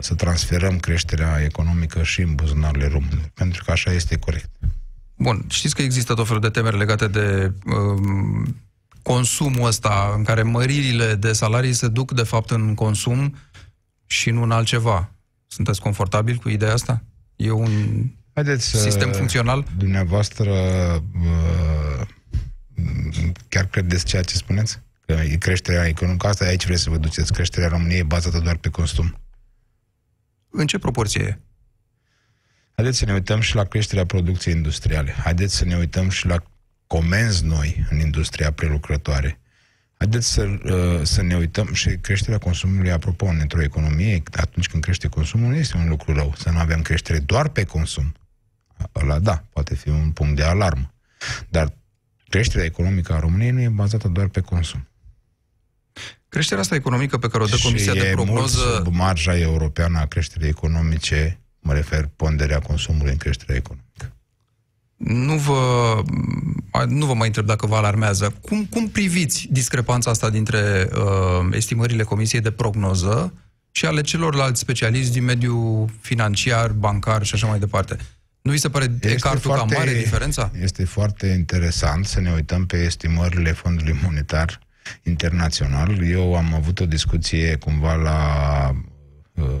să 0.00 0.14
transferăm 0.14 0.78
creșterea 0.78 1.42
economică 1.44 2.02
și 2.02 2.20
în 2.20 2.34
buzunarele 2.34 2.86
românilor, 2.86 3.30
pentru 3.34 3.64
că 3.64 3.70
așa 3.70 3.92
este 3.92 4.16
corect. 4.16 4.50
Bun, 5.16 5.44
știți 5.48 5.74
că 5.74 5.82
există 5.82 6.14
tot 6.14 6.26
felul 6.26 6.40
de 6.40 6.48
temeri 6.48 6.78
legate 6.78 7.06
de 7.06 7.52
um, 7.64 8.56
consumul 9.02 9.66
ăsta, 9.66 10.12
în 10.16 10.24
care 10.24 10.42
măririle 10.42 11.14
de 11.14 11.32
salarii 11.32 11.72
se 11.72 11.88
duc, 11.88 12.12
de 12.12 12.22
fapt, 12.22 12.50
în 12.50 12.74
consum 12.74 13.34
și 14.06 14.30
nu 14.30 14.42
în 14.42 14.50
altceva. 14.50 15.10
Sunteți 15.46 15.80
confortabil 15.80 16.36
cu 16.36 16.48
ideea 16.48 16.72
asta? 16.72 17.02
E 17.36 17.50
un 17.50 17.70
Haideți, 18.34 18.66
sistem 18.66 19.12
funcțional? 19.12 19.64
Dumneavoastră 19.76 20.52
uh, 21.22 22.06
chiar 23.48 23.64
credeți 23.64 24.04
ceea 24.04 24.22
ce 24.22 24.36
spuneți? 24.36 24.78
Că 25.06 25.14
creșterea 25.38 25.86
economică, 25.86 26.26
asta 26.26 26.44
aici 26.44 26.66
vreți 26.66 26.82
să 26.82 26.90
vă 26.90 26.96
duceți, 26.96 27.32
creșterea 27.32 27.68
României 27.68 27.98
e 27.98 28.02
bazată 28.02 28.38
doar 28.38 28.56
pe 28.56 28.68
consum. 28.68 29.18
În 30.50 30.66
ce 30.66 30.78
proporție 30.78 31.22
e? 31.22 31.38
Haideți 32.74 32.98
să 32.98 33.04
ne 33.04 33.12
uităm 33.12 33.40
și 33.40 33.54
la 33.54 33.64
creșterea 33.64 34.06
producției 34.06 34.54
industriale. 34.54 35.12
Haideți 35.12 35.56
să 35.56 35.64
ne 35.64 35.76
uităm 35.76 36.08
și 36.08 36.26
la 36.26 36.42
comenzi 36.86 37.44
noi 37.44 37.86
în 37.90 37.98
industria 37.98 38.52
prelucrătoare. 38.52 39.40
Haideți 39.94 40.32
să, 40.32 40.42
uh, 40.42 41.00
să 41.02 41.22
ne 41.22 41.36
uităm 41.36 41.72
și 41.72 41.96
creșterea 41.96 42.38
consumului, 42.38 42.90
apropo, 42.90 43.26
într-o 43.26 43.62
economie, 43.62 44.22
atunci 44.32 44.68
când 44.68 44.82
crește 44.82 45.08
consumul, 45.08 45.48
nu 45.48 45.56
este 45.56 45.76
un 45.76 45.88
lucru 45.88 46.12
rău. 46.12 46.34
Să 46.36 46.50
nu 46.50 46.58
avem 46.58 46.82
creștere 46.82 47.18
doar 47.18 47.48
pe 47.48 47.64
consum. 47.64 48.14
Ăla, 48.94 49.18
da, 49.18 49.44
poate 49.52 49.74
fi 49.74 49.88
un 49.88 50.10
punct 50.10 50.36
de 50.36 50.42
alarmă. 50.42 50.94
Dar 51.48 51.72
creșterea 52.28 52.64
economică 52.64 53.12
a 53.12 53.18
României 53.18 53.50
nu 53.50 53.60
e 53.60 53.68
bazată 53.68 54.08
doar 54.08 54.28
pe 54.28 54.40
consum. 54.40 54.88
Creșterea 56.28 56.62
asta 56.62 56.74
economică 56.74 57.18
pe 57.18 57.28
care 57.28 57.42
o 57.42 57.46
dă 57.46 57.56
Comisia 57.62 57.92
de 57.92 58.10
prognoză... 58.12 58.58
Mult 58.64 58.84
sub 58.84 58.94
marja 58.94 59.38
europeană 59.38 59.98
a 59.98 60.06
creșterii 60.06 60.48
economice, 60.48 61.40
mă 61.60 61.72
refer 61.72 62.08
ponderea 62.16 62.58
consumului 62.58 63.12
în 63.12 63.18
creșterea 63.18 63.56
economică. 63.56 64.12
Nu 64.96 65.34
vă, 65.34 66.02
nu 66.86 67.06
vă 67.06 67.14
mai 67.14 67.26
întreb 67.26 67.46
dacă 67.46 67.66
vă 67.66 67.76
alarmează. 67.76 68.34
Cum, 68.40 68.64
cum 68.64 68.88
priviți 68.88 69.46
discrepanța 69.50 70.10
asta 70.10 70.30
dintre 70.30 70.88
uh, 70.92 71.48
estimările 71.52 72.02
Comisiei 72.02 72.40
de 72.40 72.50
prognoză 72.50 73.32
și 73.70 73.86
ale 73.86 74.00
celorlalți 74.00 74.60
specialiști 74.60 75.12
din 75.12 75.24
mediul 75.24 75.88
financiar, 76.00 76.70
bancar 76.70 77.24
și 77.24 77.34
așa 77.34 77.46
mai 77.46 77.58
departe? 77.58 77.96
Nu 78.42 78.50
vi 78.50 78.58
se 78.58 78.70
pare 78.70 78.98
ecartul 79.00 79.54
cam 79.54 79.70
mare 79.76 79.92
diferența? 79.92 80.50
Este 80.62 80.84
foarte 80.84 81.26
interesant 81.26 82.06
să 82.06 82.20
ne 82.20 82.32
uităm 82.32 82.66
pe 82.66 82.76
estimările 82.76 83.52
Fondului 83.52 83.98
Monetar 84.02 84.60
internațional. 85.02 86.10
Eu 86.10 86.34
am 86.34 86.54
avut 86.54 86.80
o 86.80 86.86
discuție 86.86 87.56
cumva 87.56 87.94
la 87.94 88.20
uh, 89.34 89.60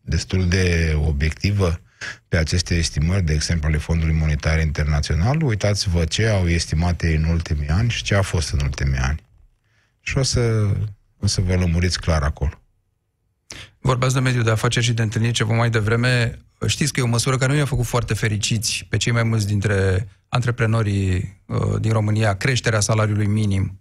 destul 0.00 0.48
de 0.48 0.94
obiectivă 1.06 1.80
pe 2.28 2.36
aceste 2.36 2.74
estimări, 2.74 3.22
de 3.22 3.32
exemplu, 3.32 3.68
ale 3.68 3.76
Fondului 3.76 4.14
Monetar 4.14 4.60
Internațional. 4.60 5.42
Uitați-vă 5.42 6.04
ce 6.04 6.26
au 6.26 6.48
estimate 6.48 7.16
în 7.16 7.24
ultimii 7.24 7.68
ani 7.68 7.90
și 7.90 8.02
ce 8.02 8.14
a 8.14 8.22
fost 8.22 8.50
în 8.50 8.60
ultimii 8.62 8.98
ani. 8.98 9.26
Și 10.00 10.18
o 10.18 10.22
să, 10.22 10.70
o 11.20 11.26
să 11.26 11.40
vă 11.40 11.54
lămuriți 11.54 12.00
clar 12.00 12.22
acolo. 12.22 12.62
Vorbeați 13.80 14.14
de 14.14 14.20
mediul 14.20 14.44
de 14.44 14.50
afaceri 14.50 14.84
și 14.84 14.92
de 14.92 15.02
întâlniri 15.02 15.32
ceva 15.32 15.54
mai 15.54 15.70
devreme. 15.70 16.38
Știți 16.66 16.92
că 16.92 17.00
e 17.00 17.02
o 17.02 17.06
măsură 17.06 17.36
care 17.36 17.52
nu 17.52 17.58
i-a 17.58 17.64
făcut 17.64 17.86
foarte 17.86 18.14
fericiți 18.14 18.86
pe 18.88 18.96
cei 18.96 19.12
mai 19.12 19.22
mulți 19.22 19.46
dintre 19.46 20.08
antreprenorii 20.28 21.42
uh, 21.46 21.80
din 21.80 21.92
România, 21.92 22.34
creșterea 22.34 22.80
salariului 22.80 23.26
minim 23.26 23.80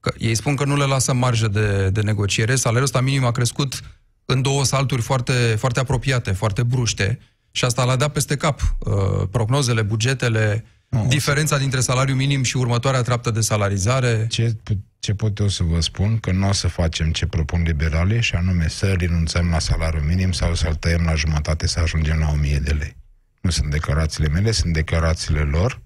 Că 0.00 0.12
ei 0.18 0.34
spun 0.34 0.54
că 0.54 0.64
nu 0.64 0.76
le 0.76 0.84
lasă 0.84 1.12
marjă 1.12 1.48
de, 1.48 1.90
de 1.90 2.00
negociere. 2.00 2.54
Salariul 2.54 2.84
ăsta 2.84 3.00
minim 3.00 3.24
a 3.24 3.32
crescut 3.32 3.80
în 4.24 4.42
două 4.42 4.64
salturi 4.64 5.02
foarte, 5.02 5.32
foarte 5.32 5.80
apropiate, 5.80 6.32
foarte 6.32 6.62
bruște 6.62 7.18
și 7.50 7.64
asta 7.64 7.84
l-a 7.84 7.96
dat 7.96 8.12
peste 8.12 8.36
cap. 8.36 8.60
Uh, 8.78 9.28
prognozele, 9.30 9.82
bugetele, 9.82 10.64
nu, 10.88 11.06
diferența 11.08 11.54
să... 11.54 11.60
dintre 11.60 11.80
salariul 11.80 12.16
minim 12.16 12.42
și 12.42 12.56
următoarea 12.56 13.02
treaptă 13.02 13.30
de 13.30 13.40
salarizare. 13.40 14.26
Ce, 14.30 14.56
ce 14.98 15.14
pot 15.14 15.38
eu 15.38 15.48
să 15.48 15.62
vă 15.62 15.80
spun? 15.80 16.18
Că 16.18 16.32
nu 16.32 16.48
o 16.48 16.52
să 16.52 16.68
facem 16.68 17.12
ce 17.12 17.26
propun 17.26 17.62
liberale 17.62 18.20
și 18.20 18.34
anume 18.34 18.68
să 18.68 18.94
renunțăm 18.98 19.48
la 19.50 19.58
salariul 19.58 20.02
minim 20.02 20.32
sau 20.32 20.54
să-l 20.54 20.74
tăiem 20.74 21.02
la 21.04 21.14
jumătate 21.14 21.66
să 21.66 21.80
ajungem 21.80 22.18
la 22.18 22.30
1000 22.30 22.58
de 22.58 22.72
lei. 22.72 22.96
Nu 23.40 23.50
sunt 23.50 23.70
declarațiile 23.70 24.28
mele, 24.28 24.50
sunt 24.50 24.72
declarațiile 24.72 25.40
lor 25.40 25.80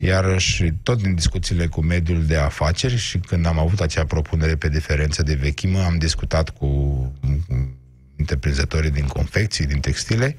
Iarăși, 0.00 0.72
tot 0.82 1.02
din 1.02 1.14
discuțiile 1.14 1.66
cu 1.66 1.80
mediul 1.80 2.26
de 2.26 2.36
afaceri 2.36 2.96
și 2.96 3.18
când 3.18 3.46
am 3.46 3.58
avut 3.58 3.80
acea 3.80 4.04
propunere 4.04 4.56
pe 4.56 4.68
diferență 4.68 5.22
de 5.22 5.34
vechimă, 5.34 5.82
am 5.82 5.98
discutat 5.98 6.50
cu 6.50 6.68
întreprinzătorii 8.16 8.90
din 8.90 9.06
confecții, 9.06 9.66
din 9.66 9.80
textile, 9.80 10.36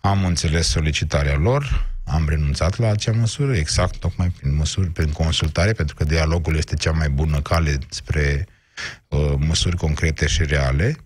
am 0.00 0.24
înțeles 0.24 0.66
solicitarea 0.66 1.36
lor, 1.36 1.90
am 2.04 2.28
renunțat 2.28 2.78
la 2.78 2.90
acea 2.90 3.12
măsură, 3.12 3.54
exact 3.56 3.96
tocmai 3.96 4.28
prin 4.28 4.54
măsuri, 4.54 4.90
prin 4.90 5.12
consultare, 5.12 5.72
pentru 5.72 5.94
că 5.94 6.04
dialogul 6.04 6.56
este 6.56 6.74
cea 6.74 6.92
mai 6.92 7.08
bună 7.08 7.40
cale 7.40 7.78
spre 7.88 8.46
uh, 9.08 9.34
măsuri 9.36 9.76
concrete 9.76 10.26
și 10.26 10.44
reale, 10.44 10.96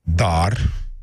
dar 0.00 0.58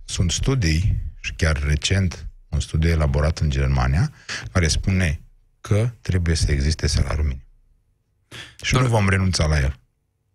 sunt 0.05 0.31
studii, 0.31 0.99
și 1.21 1.33
chiar 1.33 1.63
recent, 1.67 2.27
un 2.49 2.59
studiu 2.59 2.89
elaborat 2.89 3.39
în 3.39 3.49
Germania, 3.49 4.11
care 4.51 4.67
spune 4.67 5.21
că 5.61 5.89
trebuie 6.01 6.35
să 6.35 6.51
existe 6.51 6.87
salariul 6.87 7.25
minim. 7.25 7.43
Și 8.61 8.71
Doar... 8.71 8.83
nu 8.83 8.89
vom 8.89 9.09
renunța 9.09 9.45
la 9.45 9.59
el. 9.59 9.75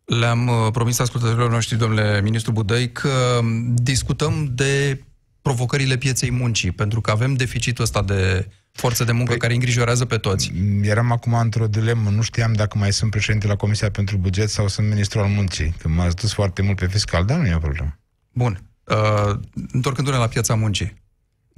Le-am 0.04 0.48
uh, 0.48 0.70
promis 0.72 0.98
ascultătorilor 0.98 1.50
noștri, 1.50 1.76
domnule 1.76 2.20
ministru 2.22 2.52
Budăi, 2.52 2.92
că 2.92 3.40
discutăm 3.74 4.50
de 4.54 5.00
provocările 5.42 5.96
pieței 5.96 6.30
muncii, 6.30 6.70
pentru 6.70 7.00
că 7.00 7.10
avem 7.10 7.34
deficitul 7.34 7.84
ăsta 7.84 8.02
de 8.02 8.48
forță 8.72 9.04
de 9.04 9.12
muncă 9.12 9.30
păi, 9.30 9.38
care 9.38 9.54
îngrijorează 9.54 10.04
pe 10.04 10.16
toți. 10.16 10.52
Eram 10.82 11.12
acum 11.12 11.34
într-o 11.34 11.66
dilemă, 11.66 12.10
nu 12.10 12.22
știam 12.22 12.52
dacă 12.52 12.78
mai 12.78 12.92
sunt 12.92 13.10
președinte 13.10 13.46
la 13.46 13.56
Comisia 13.56 13.90
pentru 13.90 14.16
Buget 14.16 14.50
sau 14.50 14.68
sunt 14.68 14.88
ministru 14.88 15.20
al 15.20 15.28
muncii, 15.28 15.74
că 15.78 15.88
m-ați 15.88 16.16
dus 16.16 16.32
foarte 16.32 16.62
mult 16.62 16.78
pe 16.78 16.86
fiscal, 16.86 17.24
dar 17.24 17.38
nu 17.38 17.46
e 17.46 17.54
o 17.54 17.58
problemă. 17.58 17.98
Bun. 18.32 18.62
Uh, 18.84 19.38
întorcându-ne 19.72 20.16
la 20.16 20.26
piața 20.26 20.54
muncii. 20.54 21.04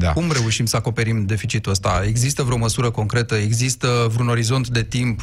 Da. 0.00 0.12
Cum 0.12 0.30
reușim 0.32 0.66
să 0.66 0.76
acoperim 0.76 1.24
deficitul 1.26 1.72
ăsta? 1.72 2.02
Există 2.06 2.42
vreo 2.42 2.56
măsură 2.56 2.90
concretă? 2.90 3.34
Există 3.34 4.06
vreun 4.10 4.28
orizont 4.28 4.68
de 4.68 4.82
timp 4.82 5.22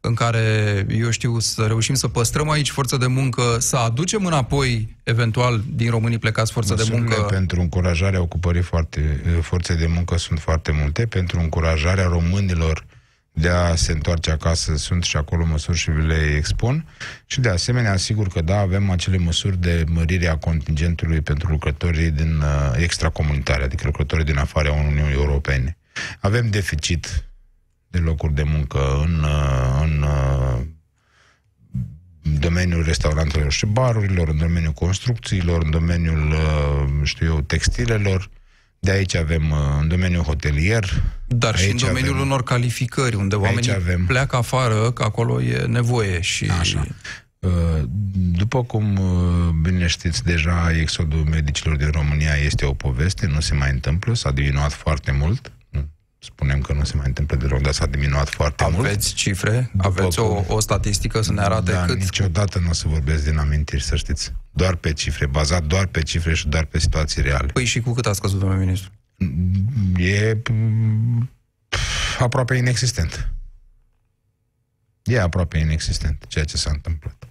în 0.00 0.14
care, 0.14 0.86
eu 0.88 1.10
știu, 1.10 1.38
să 1.38 1.62
reușim 1.62 1.94
să 1.94 2.08
păstrăm 2.08 2.50
aici 2.50 2.70
forță 2.70 2.96
de 2.96 3.06
muncă, 3.06 3.56
să 3.58 3.76
aducem 3.76 4.26
înapoi, 4.26 4.96
eventual, 5.02 5.62
din 5.74 5.90
românii 5.90 6.18
plecați 6.18 6.52
forță 6.52 6.72
Măsurile 6.72 7.00
de 7.00 7.06
muncă? 7.06 7.22
pentru 7.22 7.60
încurajarea 7.60 8.20
ocupării 8.20 8.62
foarte, 8.62 9.22
forței 9.42 9.76
de 9.76 9.86
muncă 9.86 10.18
sunt 10.18 10.38
foarte 10.38 10.72
multe. 10.80 11.06
Pentru 11.06 11.40
încurajarea 11.40 12.06
românilor 12.06 12.84
de 13.32 13.48
a 13.48 13.74
se 13.74 13.92
întoarce 13.92 14.30
acasă 14.30 14.76
sunt 14.76 15.04
și 15.04 15.16
acolo 15.16 15.44
măsuri 15.44 15.78
și 15.78 15.90
vi 15.90 16.06
le 16.06 16.34
expun. 16.36 16.86
Și 17.26 17.40
de 17.40 17.48
asemenea, 17.48 17.96
sigur 17.96 18.28
că 18.28 18.40
da, 18.40 18.58
avem 18.58 18.90
acele 18.90 19.16
măsuri 19.16 19.60
de 19.60 19.84
mărire 19.88 20.28
a 20.28 20.36
contingentului 20.36 21.20
pentru 21.20 21.50
lucrătorii 21.50 22.10
din 22.10 22.36
uh, 22.36 22.72
extracomunitare, 22.76 23.64
adică 23.64 23.86
lucrătorii 23.86 24.24
din 24.24 24.38
afara 24.38 24.72
Uniunii 24.72 25.12
Europene. 25.12 25.76
Avem 26.20 26.50
deficit 26.50 27.24
de 27.88 27.98
locuri 27.98 28.34
de 28.34 28.42
muncă 28.42 29.02
în, 29.04 29.22
uh, 29.22 29.80
în 29.82 30.02
uh, 30.02 30.60
domeniul 32.38 32.84
restaurantelor 32.84 33.52
și 33.52 33.66
barurilor, 33.66 34.28
în 34.28 34.38
domeniul 34.38 34.72
construcțiilor, 34.72 35.62
în 35.62 35.70
domeniul, 35.70 36.30
uh, 36.30 37.00
știu 37.02 37.26
eu, 37.26 37.40
textilelor. 37.40 38.30
De 38.84 38.90
aici 38.90 39.14
avem 39.14 39.54
în 39.80 39.88
domeniul 39.88 40.22
hotelier. 40.22 41.02
Dar 41.26 41.58
și 41.58 41.70
în 41.70 41.76
domeniul 41.76 42.14
avem, 42.14 42.26
unor 42.26 42.42
calificări, 42.42 43.16
unde 43.16 43.34
oamenii 43.34 43.74
avem, 43.74 44.06
pleacă 44.06 44.36
afară, 44.36 44.90
că 44.92 45.02
acolo 45.02 45.42
e 45.42 45.64
nevoie. 45.66 46.20
și. 46.20 46.50
Așa. 46.60 46.86
După 48.12 48.62
cum 48.62 49.00
bine 49.62 49.86
știți, 49.86 50.24
deja 50.24 50.72
exodul 50.80 51.24
medicilor 51.30 51.76
din 51.76 51.90
România 51.90 52.34
este 52.34 52.64
o 52.64 52.72
poveste, 52.72 53.26
nu 53.26 53.40
se 53.40 53.54
mai 53.54 53.70
întâmplă, 53.70 54.14
s-a 54.14 54.30
diminuat 54.30 54.72
foarte 54.72 55.12
mult 55.12 55.52
spunem 56.24 56.60
că 56.60 56.72
nu 56.72 56.84
se 56.84 56.96
mai 56.96 57.06
întâmplă 57.06 57.36
deloc, 57.36 57.60
dar 57.60 57.72
s-a 57.72 57.86
diminuat 57.86 58.28
foarte 58.28 58.62
Aveți 58.62 58.76
mult. 58.76 58.88
Aveți 58.88 59.14
cifre? 59.14 59.70
După 59.72 59.86
Aveți 59.86 60.18
o, 60.18 60.44
o 60.48 60.60
statistică 60.60 61.20
să 61.22 61.32
ne 61.32 61.40
arate 61.40 61.72
da, 61.72 61.84
cât... 61.84 61.98
niciodată 61.98 62.58
nu 62.58 62.68
o 62.68 62.72
să 62.72 62.88
vorbesc 62.88 63.24
din 63.24 63.38
amintiri, 63.38 63.82
să 63.82 63.96
știți. 63.96 64.32
Doar 64.50 64.74
pe 64.74 64.92
cifre, 64.92 65.26
bazat 65.26 65.64
doar 65.64 65.86
pe 65.86 66.02
cifre 66.02 66.34
și 66.34 66.48
doar 66.48 66.64
pe 66.64 66.78
situații 66.78 67.22
reale. 67.22 67.46
Păi 67.46 67.64
și 67.64 67.80
cu 67.80 67.92
cât 67.92 68.06
a 68.06 68.12
scăzut, 68.12 68.38
domnule 68.38 68.60
ministru? 68.60 68.90
E 69.96 70.36
aproape 72.18 72.54
inexistent. 72.54 73.32
E 75.02 75.20
aproape 75.20 75.58
inexistent 75.58 76.24
ceea 76.28 76.44
ce 76.44 76.56
s-a 76.56 76.70
întâmplat 76.70 77.21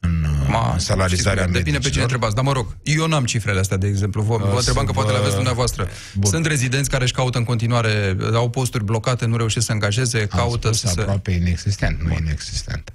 în 0.00 0.26
Ma, 0.48 0.74
salarizarea 0.78 1.42
știți, 1.42 1.56
Depinde 1.58 1.78
pe 1.78 1.88
cine 1.90 2.02
întrebați, 2.02 2.34
dar 2.34 2.44
mă 2.44 2.52
rog, 2.52 2.76
eu 2.82 3.06
n-am 3.06 3.24
cifrele 3.24 3.60
astea, 3.60 3.76
de 3.76 3.86
exemplu. 3.86 4.22
Vă, 4.22 4.36
vă 4.36 4.56
întrebam 4.56 4.84
că 4.84 4.92
poate 4.92 5.10
le 5.10 5.18
aveți 5.18 5.34
dumneavoastră. 5.34 5.88
Bun. 6.14 6.30
Sunt 6.30 6.46
rezidenți 6.46 6.90
care 6.90 7.02
își 7.02 7.12
caută 7.12 7.38
în 7.38 7.44
continuare, 7.44 8.16
au 8.34 8.50
posturi 8.50 8.84
blocate, 8.84 9.26
nu 9.26 9.36
reușesc 9.36 9.66
să 9.66 9.72
angajeze, 9.72 10.20
Am 10.30 10.38
caută 10.38 10.72
să 10.72 10.86
se... 10.86 11.00
aproape 11.00 11.30
inexistent, 11.30 12.02
nu 12.02 12.16
inexistent. 12.20 12.92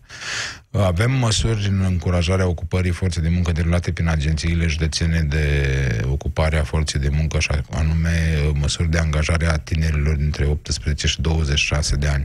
Avem 0.84 1.12
măsuri 1.12 1.68
în 1.68 1.82
încurajarea 1.82 2.48
ocupării 2.48 2.92
forței 2.92 3.22
de 3.22 3.30
muncă 3.30 3.52
derulate 3.52 3.92
prin 3.92 4.08
agențiile 4.08 4.68
județene 4.68 5.22
de 5.22 6.02
ocupare 6.10 6.58
a 6.58 6.64
forței 6.64 7.00
de 7.00 7.10
muncă, 7.10 7.38
așa 7.38 7.62
anume 7.72 8.10
măsuri 8.54 8.90
de 8.90 8.98
angajare 8.98 9.48
a 9.48 9.58
tinerilor 9.58 10.16
dintre 10.16 10.46
18 10.46 11.08
și 11.08 11.22
26 11.22 11.96
de 11.96 12.08
ani, 12.08 12.24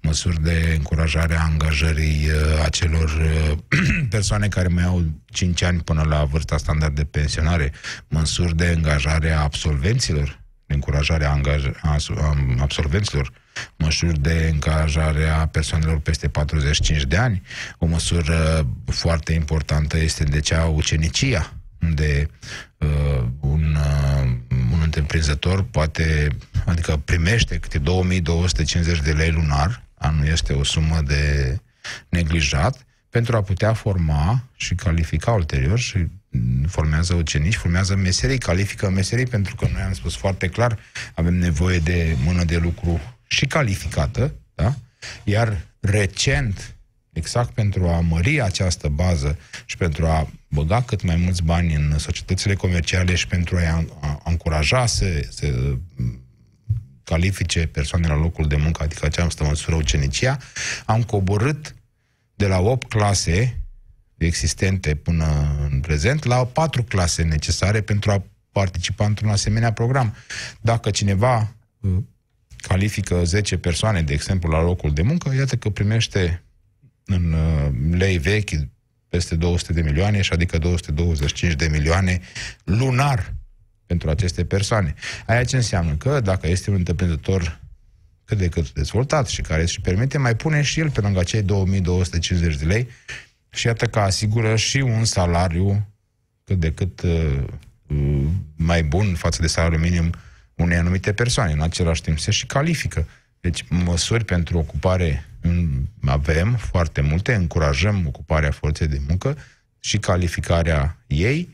măsuri 0.00 0.42
de 0.42 0.72
încurajare 0.76 1.34
a 1.34 1.42
angajării 1.42 2.28
uh, 2.28 2.62
acelor 2.64 3.10
uh, 3.10 3.58
persoane 4.10 4.48
care 4.48 4.68
mai 4.68 4.84
au 4.84 5.04
5 5.24 5.62
ani 5.62 5.80
până 5.80 6.04
la 6.08 6.24
vârsta 6.24 6.56
standard 6.56 6.94
de 6.94 7.04
pensionare, 7.04 7.72
măsuri 8.08 8.56
de 8.56 8.72
angajare 8.76 9.30
a 9.30 9.42
absolvenților, 9.42 10.41
de 10.72 10.78
încurajare 10.78 11.24
a, 11.24 11.38
angaj- 11.38 11.80
a 11.82 11.98
absolvenților, 12.58 13.30
măsuri 13.76 14.18
de 14.20 14.48
încurajare 14.52 15.28
a 15.28 15.46
persoanelor 15.46 15.98
peste 15.98 16.28
45 16.28 17.02
de 17.02 17.16
ani. 17.16 17.42
O 17.78 17.86
măsură 17.86 18.66
foarte 18.86 19.32
importantă 19.32 19.98
este 19.98 20.24
de 20.24 20.40
cea 20.40 20.64
ucenicia, 20.64 21.52
unde 21.82 22.30
uh, 22.78 23.24
un, 23.40 23.76
uh, 23.76 24.30
un 24.72 24.80
întreprinzător 24.82 25.62
poate, 25.62 26.28
adică 26.64 26.96
primește 27.04 27.58
câte 27.58 27.78
2250 27.78 29.00
de 29.00 29.12
lei 29.12 29.30
lunar, 29.30 29.82
anul 29.98 30.26
este 30.26 30.52
o 30.52 30.64
sumă 30.64 31.00
de 31.06 31.56
neglijat, 32.08 32.86
pentru 33.10 33.36
a 33.36 33.42
putea 33.42 33.72
forma 33.72 34.44
și 34.56 34.74
califica 34.74 35.30
ulterior 35.30 35.78
și 35.78 36.06
formează 36.66 37.14
ucenici, 37.14 37.56
formează 37.56 37.96
meserii, 37.96 38.38
califică 38.38 38.90
meserii, 38.90 39.26
pentru 39.26 39.54
că 39.54 39.68
noi 39.72 39.82
am 39.82 39.92
spus 39.92 40.16
foarte 40.16 40.48
clar, 40.48 40.78
avem 41.14 41.34
nevoie 41.34 41.78
de 41.78 42.16
mână 42.24 42.44
de 42.44 42.56
lucru 42.56 43.00
și 43.26 43.46
calificată, 43.46 44.34
da? 44.54 44.74
Iar 45.24 45.66
recent, 45.80 46.76
exact 47.12 47.50
pentru 47.50 47.88
a 47.88 48.00
mări 48.00 48.40
această 48.40 48.88
bază 48.88 49.38
și 49.64 49.76
pentru 49.76 50.06
a 50.06 50.30
băga 50.48 50.82
cât 50.82 51.02
mai 51.02 51.16
mulți 51.16 51.42
bani 51.42 51.74
în 51.74 51.98
societățile 51.98 52.54
comerciale 52.54 53.14
și 53.14 53.26
pentru 53.26 53.56
a, 53.56 53.84
a 54.00 54.20
încuraja 54.24 54.86
să, 54.86 55.26
să 55.30 55.76
califice 57.04 57.66
persoane 57.66 58.06
la 58.06 58.16
locul 58.16 58.46
de 58.46 58.56
muncă, 58.56 58.82
adică 58.82 59.06
această 59.06 59.44
măsură 59.44 59.76
ucenicia, 59.76 60.36
am 60.86 61.02
coborât 61.02 61.74
de 62.34 62.46
la 62.46 62.60
8 62.60 62.88
clase 62.88 63.61
existente 64.26 64.94
până 64.94 65.56
în 65.70 65.80
prezent 65.80 66.24
la 66.24 66.44
4 66.44 66.82
clase 66.82 67.22
necesare 67.22 67.80
pentru 67.80 68.10
a 68.10 68.24
participa 68.52 69.06
într-un 69.06 69.28
asemenea 69.28 69.72
program. 69.72 70.14
Dacă 70.60 70.90
cineva 70.90 71.54
uh, 71.80 71.90
califică 72.56 73.24
10 73.24 73.58
persoane, 73.58 74.02
de 74.02 74.12
exemplu, 74.12 74.50
la 74.50 74.62
locul 74.62 74.92
de 74.92 75.02
muncă, 75.02 75.34
iată 75.34 75.56
că 75.56 75.68
primește 75.68 76.42
în 77.04 77.32
uh, 77.32 77.96
lei 77.98 78.18
vechi 78.18 78.50
peste 79.08 79.34
200 79.34 79.72
de 79.72 79.82
milioane, 79.82 80.20
și 80.20 80.32
adică 80.32 80.58
225 80.58 81.54
de 81.54 81.68
milioane 81.68 82.20
lunar 82.64 83.34
pentru 83.86 84.10
aceste 84.10 84.44
persoane. 84.44 84.94
Aia 85.26 85.44
ce 85.44 85.56
înseamnă? 85.56 85.94
Că 85.94 86.20
dacă 86.20 86.48
este 86.48 86.70
un 86.70 86.76
întreprinzător 86.76 87.60
cât 88.24 88.38
de 88.38 88.48
cât 88.48 88.72
dezvoltat 88.72 89.26
și 89.28 89.42
care 89.42 89.62
își 89.62 89.80
permite, 89.80 90.18
mai 90.18 90.36
pune 90.36 90.62
și 90.62 90.80
el 90.80 90.90
pe 90.90 91.00
lângă 91.00 91.22
cei 91.22 91.42
2250 91.42 92.56
de 92.56 92.64
lei 92.64 92.88
și 93.52 93.66
iată 93.66 93.86
că 93.86 93.98
asigură 93.98 94.56
și 94.56 94.76
un 94.76 95.04
salariu 95.04 95.86
cât 96.44 96.60
de 96.60 96.72
cât 96.72 97.02
uh, 97.02 97.44
uh 97.86 98.26
mai 98.56 98.82
bun 98.82 99.14
față 99.14 99.40
de 99.40 99.46
salariul 99.46 99.80
minim 99.80 100.14
unei 100.54 100.76
anumite 100.76 101.12
persoane. 101.12 101.52
În 101.52 101.60
același 101.60 102.02
timp 102.02 102.18
se 102.18 102.30
și 102.30 102.46
califică. 102.46 103.08
Deci 103.40 103.64
măsuri 103.68 104.24
pentru 104.24 104.58
ocupare 104.58 105.26
avem 106.04 106.54
foarte 106.54 107.00
multe, 107.00 107.34
încurajăm 107.34 108.06
ocuparea 108.06 108.50
forței 108.50 108.86
de 108.86 109.00
muncă 109.08 109.36
și 109.80 109.98
calificarea 109.98 110.96
ei, 111.06 111.48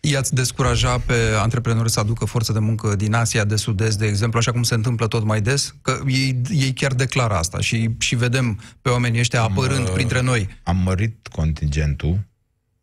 I-ați 0.00 0.34
descuraja 0.34 0.98
pe 0.98 1.14
antreprenori 1.38 1.90
să 1.90 2.00
aducă 2.00 2.24
forță 2.24 2.52
de 2.52 2.58
muncă 2.58 2.96
din 2.96 3.14
Asia 3.14 3.44
de 3.44 3.56
Sud-Est, 3.56 3.98
de 3.98 4.06
exemplu, 4.06 4.38
așa 4.38 4.52
cum 4.52 4.62
se 4.62 4.74
întâmplă 4.74 5.06
tot 5.06 5.24
mai 5.24 5.40
des? 5.40 5.74
Că 5.82 6.00
ei, 6.06 6.40
ei 6.48 6.72
chiar 6.72 6.92
declară 6.92 7.34
asta 7.34 7.60
și, 7.60 7.90
și 7.98 8.14
vedem 8.14 8.60
pe 8.82 8.88
oamenii 8.88 9.20
ăștia 9.20 9.42
apărând 9.42 9.86
am, 9.86 9.92
printre 9.94 10.20
noi. 10.20 10.48
Am 10.62 10.76
mărit 10.76 11.28
contingentul 11.28 12.18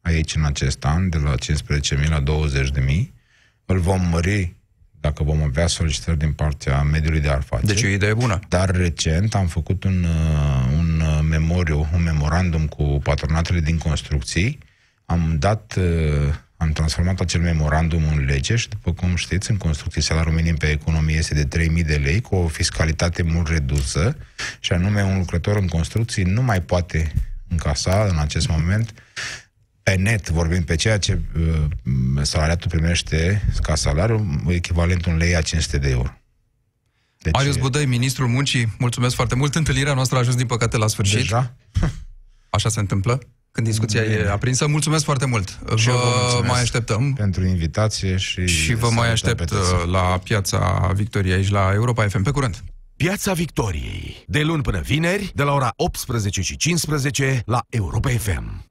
aici 0.01 0.36
în 0.36 0.45
acest 0.45 0.86
an 0.86 1.10
de 1.10 1.17
la 1.17 1.34
15.000 1.36 2.10
la 2.10 2.23
20.000. 2.23 3.08
Îl 3.65 3.80
vom 3.80 4.01
mări 4.10 4.56
dacă 4.99 5.23
vom 5.23 5.41
avea 5.41 5.67
solicitări 5.67 6.17
din 6.17 6.32
partea 6.32 6.82
mediului 6.82 7.19
de 7.19 7.30
afaceri. 7.30 7.67
Deci 7.67 7.82
e 7.82 7.88
o 7.88 7.89
idee 7.89 8.13
bună. 8.13 8.39
Dar 8.47 8.69
recent 8.69 9.36
am 9.36 9.47
făcut 9.47 9.84
un, 9.84 10.03
uh, 10.03 10.77
un 10.77 10.99
uh, 10.99 11.19
memoriu, 11.30 11.88
un 11.93 12.03
memorandum 12.03 12.67
cu 12.67 12.99
patronatele 13.03 13.60
din 13.60 13.77
construcții. 13.77 14.58
Am 15.06 15.36
dat 15.39 15.75
uh, 15.77 16.34
am 16.58 16.72
transformat 16.72 17.20
acel 17.20 17.41
memorandum 17.41 18.04
în 18.08 18.26
lege 18.26 18.56
și, 18.56 18.70
după 18.70 18.93
cum 18.93 19.15
știți, 19.15 19.52
în 19.52 19.58
construcții 19.58 20.02
salariul 20.02 20.34
minim 20.34 20.56
pe 20.56 20.70
economie 20.70 21.15
este 21.15 21.43
de 21.43 21.67
3.000 21.67 21.86
de 21.86 21.96
lei, 21.96 22.22
cu 22.22 22.36
o 22.36 22.48
fiscalitate 22.48 23.24
mult 23.24 23.48
redusă, 23.48 24.17
și 24.60 24.74
anume 24.74 25.04
un 25.04 25.17
lucrător 25.17 25.58
în 25.58 25.67
construcții 25.67 26.24
nu 26.24 26.41
mai 26.41 26.62
poate 26.62 27.13
încasa 27.48 28.04
în 28.04 28.17
acest 28.17 28.48
moment 28.48 28.94
pe 29.84 29.96
net, 29.96 30.29
vorbim 30.29 30.63
pe 30.63 30.75
ceea 30.75 30.98
ce 30.98 31.19
uh, 31.38 32.21
salariatul 32.21 32.69
primește 32.69 33.42
ca 33.62 33.75
salariu, 33.75 34.44
echivalentul 34.48 35.12
în 35.12 35.17
lei 35.17 35.36
a 35.36 35.42
500 35.42 35.77
de 35.77 35.90
euro. 35.90 36.13
Deci, 37.17 37.34
Marius 37.34 37.58
Budăi, 37.58 37.86
ministrul 37.86 38.27
muncii, 38.27 38.75
mulțumesc 38.79 39.15
foarte 39.15 39.36
mult. 39.36 39.56
Întâlnirea 39.56 39.94
noastră 39.94 40.17
a 40.17 40.19
ajuns, 40.19 40.36
din 40.36 40.46
păcate, 40.46 40.77
la 40.77 40.88
sfârșit. 40.88 41.17
Deja? 41.17 41.56
Așa 42.50 42.69
se 42.69 42.79
întâmplă 42.79 43.19
când 43.58 43.69
discuția 43.69 44.01
Bine. 44.01 44.13
e 44.13 44.31
aprinsă. 44.31 44.67
Mulțumesc 44.67 45.03
foarte 45.03 45.25
mult. 45.25 45.60
Și 45.75 45.89
eu 45.89 45.95
vă 45.95 46.01
Vă 46.01 46.17
mulțumesc 46.21 46.51
mai 46.51 46.62
așteptăm. 46.62 47.13
Pentru 47.13 47.45
invitație 47.45 48.17
și... 48.17 48.47
Și 48.47 48.73
vă 48.73 48.89
mai 48.89 48.89
salutări 48.89 49.12
aștept 49.12 49.37
pe 49.37 49.45
toți. 49.45 49.73
uh, 49.73 49.91
la 49.91 50.19
piața 50.23 50.91
Victoriei 50.95 51.33
aici 51.33 51.49
la 51.49 51.71
Europa 51.73 52.08
FM. 52.08 52.21
Pe 52.21 52.31
curând! 52.31 52.63
Piața 52.97 53.33
Victoriei. 53.33 54.23
De 54.27 54.41
luni 54.41 54.62
până 54.62 54.79
vineri, 54.79 55.31
de 55.35 55.43
la 55.43 55.53
ora 55.53 55.73
18 55.75 56.41
și 56.41 56.58
15 56.58 57.41
la 57.45 57.62
Europa 57.69 58.10
FM. 58.10 58.65